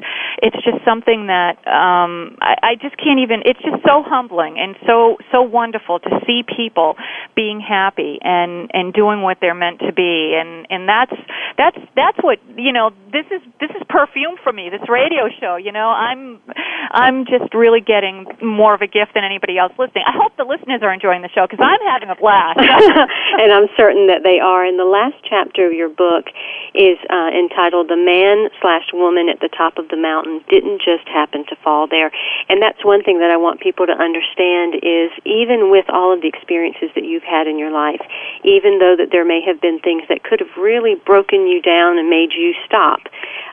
[0.42, 3.42] it's just something that um, I, I just can't even.
[3.44, 6.96] It's just so humbling and so so wonderful to see people
[7.36, 10.34] being happy and and doing what they're meant to be.
[10.34, 11.14] And and that's
[11.56, 15.56] that's that's what you know this is this is perfume for me this radio show
[15.56, 15.88] you know?
[15.88, 16.40] I'm
[16.90, 20.04] i'm just really getting more of a gift than anybody else listening.
[20.06, 22.58] I hope the listeners are enjoying the show because i'm having a blast.
[23.38, 24.64] And i'm certain that they are.
[24.64, 26.26] And the last chapter of your book
[26.74, 30.40] is uh, entitled the man slash woman at the top of the mountain.
[30.48, 32.10] Didn't just happen to fall there
[32.48, 36.24] and that's one thing that i want people to understand is even with all of
[36.24, 38.00] the experiences that you've had in your life
[38.44, 41.98] even though that there may have been things that could have really broken you down
[41.98, 43.00] and made you stop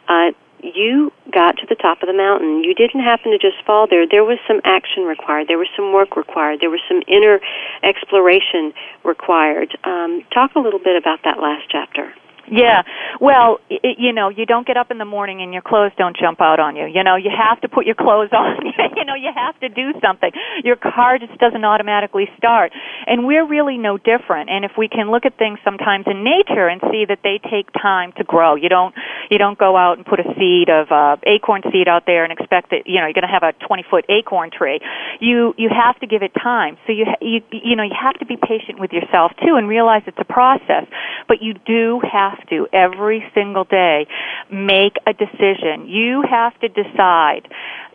[0.07, 0.31] uh,
[0.63, 2.63] you got to the top of the mountain.
[2.63, 4.07] You didn't happen to just fall there.
[4.07, 5.47] There was some action required.
[5.47, 6.59] There was some work required.
[6.59, 7.39] There was some inner
[7.83, 8.73] exploration
[9.03, 9.77] required.
[9.83, 12.13] Um, talk a little bit about that last chapter.
[12.51, 12.83] Yeah.
[13.19, 16.15] Well, it, you know, you don't get up in the morning and your clothes don't
[16.17, 16.85] jump out on you.
[16.85, 18.65] You know, you have to put your clothes on.
[18.95, 20.31] you know, you have to do something.
[20.63, 22.71] Your car just doesn't automatically start.
[23.07, 24.49] And we're really no different.
[24.49, 27.71] And if we can look at things sometimes in nature and see that they take
[27.73, 28.55] time to grow.
[28.55, 28.93] You don't
[29.29, 32.31] you don't go out and put a seed of uh acorn seed out there and
[32.31, 34.79] expect that, you know, you're going to have a 20-foot acorn tree.
[35.19, 36.77] You you have to give it time.
[36.85, 40.03] So you you you know, you have to be patient with yourself too and realize
[40.05, 40.85] it's a process.
[41.27, 44.07] But you do have have to every single day
[44.51, 45.87] make a decision.
[45.87, 47.47] You have to decide,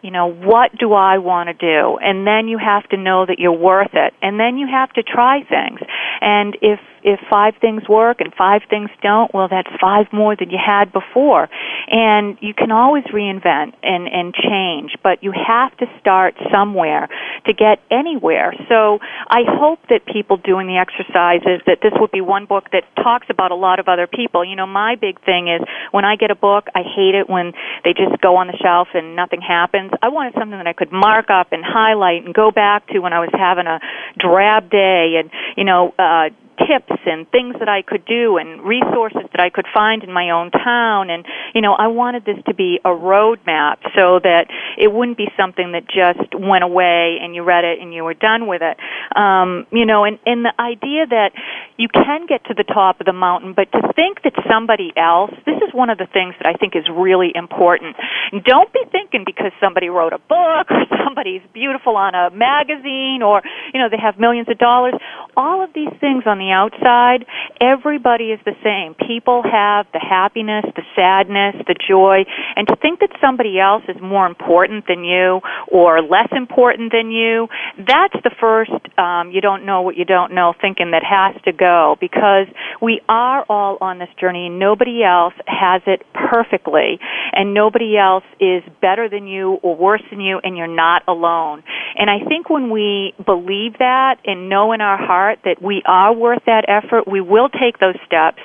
[0.02, 1.98] you know, what do I want to do?
[1.98, 4.14] And then you have to know that you're worth it.
[4.22, 5.80] And then you have to try things.
[6.20, 10.50] And if if five things work and five things don't, well, that's five more than
[10.50, 11.48] you had before.
[11.88, 17.08] And you can always reinvent and, and change, but you have to start somewhere
[17.46, 18.52] to get anywhere.
[18.68, 18.98] So
[19.28, 23.28] I hope that people doing the exercises, that this would be one book that talks
[23.30, 24.44] about a lot of other people.
[24.44, 27.52] You know, my big thing is when I get a book, I hate it when
[27.84, 29.89] they just go on the shelf and nothing happens.
[30.02, 33.12] I wanted something that I could mark up and highlight and go back to when
[33.12, 33.80] I was having a
[34.18, 36.30] drab day and, you know, uh,
[36.66, 40.30] tips and things that I could do and resources that I could find in my
[40.30, 41.10] own town.
[41.10, 44.46] And, you know, I wanted this to be a roadmap so that
[44.78, 48.14] it wouldn't be something that just went away and you read it and you were
[48.14, 48.76] done with it.
[49.16, 51.32] Um, you know, and, and the idea that
[51.76, 55.32] you can get to the top of the mountain, but to think that somebody else,
[55.46, 57.96] this is one of the things that I think is really important.
[58.44, 63.42] Don't be thinking because somebody wrote a book or somebody's beautiful on a magazine or,
[63.72, 64.94] you know, they have millions of dollars.
[65.36, 67.26] All of these things on the outside,
[67.60, 68.94] everybody is the same.
[69.06, 72.24] People have the happiness, the sadness, the joy,
[72.56, 75.40] and to think that somebody else is more important than you
[75.70, 77.48] or less important than you,
[77.78, 81.52] that's the first um, you don't know what you don't know thinking that has to
[81.52, 82.46] go because
[82.82, 86.98] we are all on this journey and nobody else has it perfectly
[87.32, 91.62] and nobody else is better than you or worse than you and you're not alone.
[91.96, 96.14] And I think when we believe that and know in our heart that we are
[96.14, 98.42] worth that effort, we will take those steps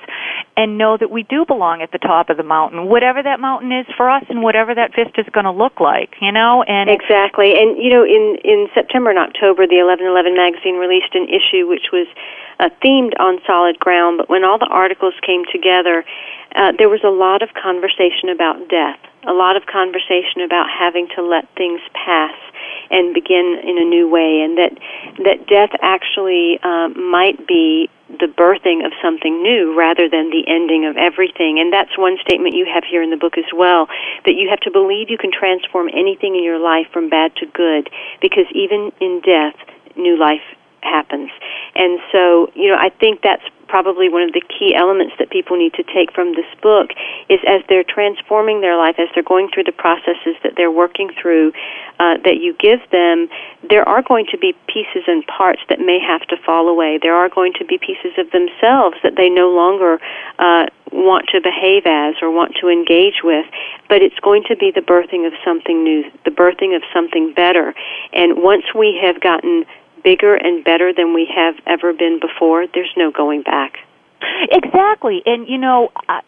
[0.58, 3.72] and know that we do belong at the top of the mountain, whatever that mountain
[3.72, 6.64] is for us and whatever that vista is going to look like, you know?
[6.64, 7.60] And Exactly.
[7.60, 11.92] And you know, in in September and October, the 1111 magazine released an issue which
[11.92, 12.08] was
[12.60, 16.06] uh, themed on solid ground, but when all the articles came together,
[16.56, 21.08] uh, there was a lot of conversation about death, a lot of conversation about having
[21.16, 22.34] to let things pass
[22.90, 24.74] and begin in a new way, and that
[25.24, 30.86] that death actually uh, might be the birthing of something new rather than the ending
[30.86, 31.60] of everything.
[31.60, 33.88] And that's one statement you have here in the book as well
[34.26, 37.46] that you have to believe you can transform anything in your life from bad to
[37.48, 37.90] good
[38.22, 39.56] because even in death,
[39.98, 40.46] new life
[40.82, 41.32] happens.
[41.76, 45.58] And so, you know, I think that's probably one of the key elements that people
[45.58, 46.92] need to take from this book
[47.30, 51.10] is as they're transforming their life, as they're going through the processes that they're working
[51.22, 51.52] through,
[52.00, 53.28] uh, that you give them,
[53.68, 57.00] there are going to be pieces and parts that may have to fall away.
[57.02, 60.00] There are going to be pieces of themselves that they no longer
[60.40, 63.46] uh, want to behave as or want to engage with,
[63.90, 67.74] but it's going to be the birthing of something new, the birthing of something better.
[68.14, 69.66] And once we have gotten
[70.06, 73.80] bigger and better than we have ever been before, there's no going back.
[74.52, 76.22] Exactly, and you know uh,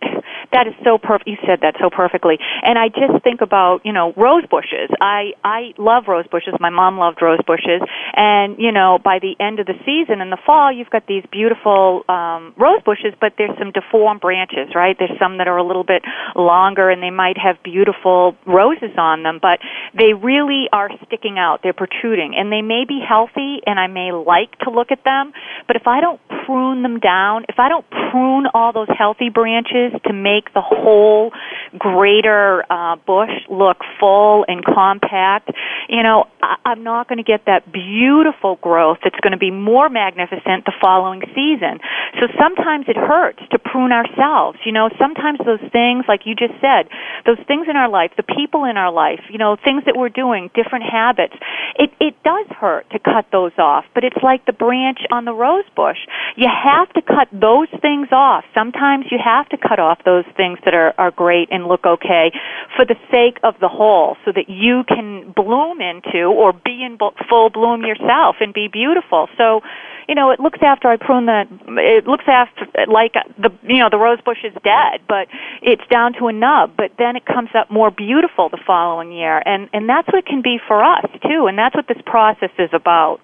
[0.52, 1.28] that is so perfect.
[1.28, 4.90] You said that so perfectly, and I just think about you know rose bushes.
[5.02, 6.54] I I love rose bushes.
[6.60, 7.82] My mom loved rose bushes,
[8.16, 11.24] and you know by the end of the season in the fall, you've got these
[11.32, 14.96] beautiful um, rose bushes, but there's some deformed branches, right?
[14.98, 16.04] There's some that are a little bit
[16.36, 19.60] longer, and they might have beautiful roses on them, but
[19.98, 21.60] they really are sticking out.
[21.64, 25.34] They're protruding, and they may be healthy, and I may like to look at them,
[25.68, 29.94] but if I don't prune them down, if I don't prune all those healthy branches
[30.06, 31.32] to make the whole
[31.78, 35.52] greater uh, bush look full and compact,
[35.90, 39.52] you know, I, I'm not going to get that beautiful growth that's going to be
[39.52, 41.80] more magnificent the following season.
[42.20, 44.60] So sometimes it hurts to prune ourselves.
[44.66, 46.90] You know, sometimes those things, like you just said,
[47.26, 50.10] those things in our life, the people in our life, you know, things that we're
[50.10, 51.36] doing, different habits,
[51.78, 53.86] it, it does hurt to cut those off.
[53.94, 55.98] But it's like the branch on the rose bush.
[56.36, 58.44] You have to cut those things off.
[58.54, 62.32] Sometimes you have to cut off those things that are, are great and look okay
[62.76, 66.98] for the sake of the whole so that you can bloom into or be in
[67.30, 69.28] full bloom yourself and be beautiful.
[69.38, 69.62] So,
[70.08, 71.46] you know, it looks after I prune the,
[71.78, 75.28] it looks after, like the, you know, the rose bush is dead, but
[75.62, 79.42] it's down to a nub, but then it comes up more beautiful the following year.
[79.46, 82.52] And, and that's what it can be for us too, and that's what this process
[82.58, 83.20] is about.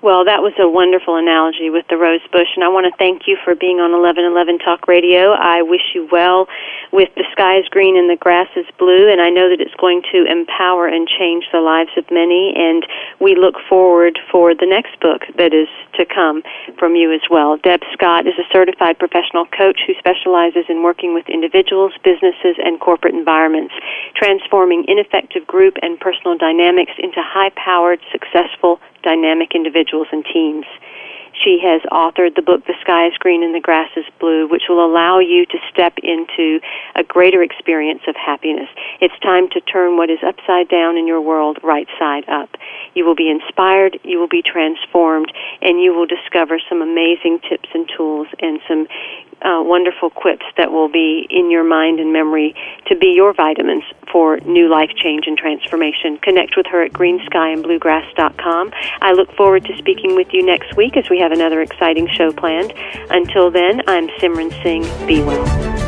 [0.00, 3.26] Well, that was a wonderful analogy with the rose bush, and I want to thank
[3.26, 5.34] you for being on 1111 Talk Radio.
[5.34, 6.46] I wish you well
[6.94, 9.74] with The Sky is Green and the Grass is Blue, and I know that it's
[9.74, 12.86] going to empower and change the lives of many, and
[13.18, 15.66] we look forward for the next book that is
[15.98, 16.46] to come
[16.78, 17.58] from you as well.
[17.58, 22.78] Deb Scott is a certified professional coach who specializes in working with individuals, businesses, and
[22.78, 23.74] corporate environments,
[24.14, 30.66] transforming ineffective group and personal dynamics into high-powered, successful, dynamic individuals and teams.
[31.44, 34.64] She has authored the book The Sky is Green and the Grass is Blue, which
[34.68, 36.58] will allow you to step into
[36.96, 38.68] a greater experience of happiness.
[39.00, 42.56] It's time to turn what is upside down in your world right side up.
[42.94, 45.32] You will be inspired, you will be transformed,
[45.62, 48.88] and you will discover some amazing tips and tools and some
[49.42, 52.54] uh, wonderful quips that will be in your mind and memory
[52.86, 56.18] to be your vitamins for new life change and transformation.
[56.18, 58.72] Connect with her at greenskyandbluegrass.com.
[59.00, 62.32] I look forward to speaking with you next week as we have another exciting show
[62.32, 62.72] planned.
[63.10, 64.82] Until then, I'm Simran Singh.
[65.06, 65.87] Be well.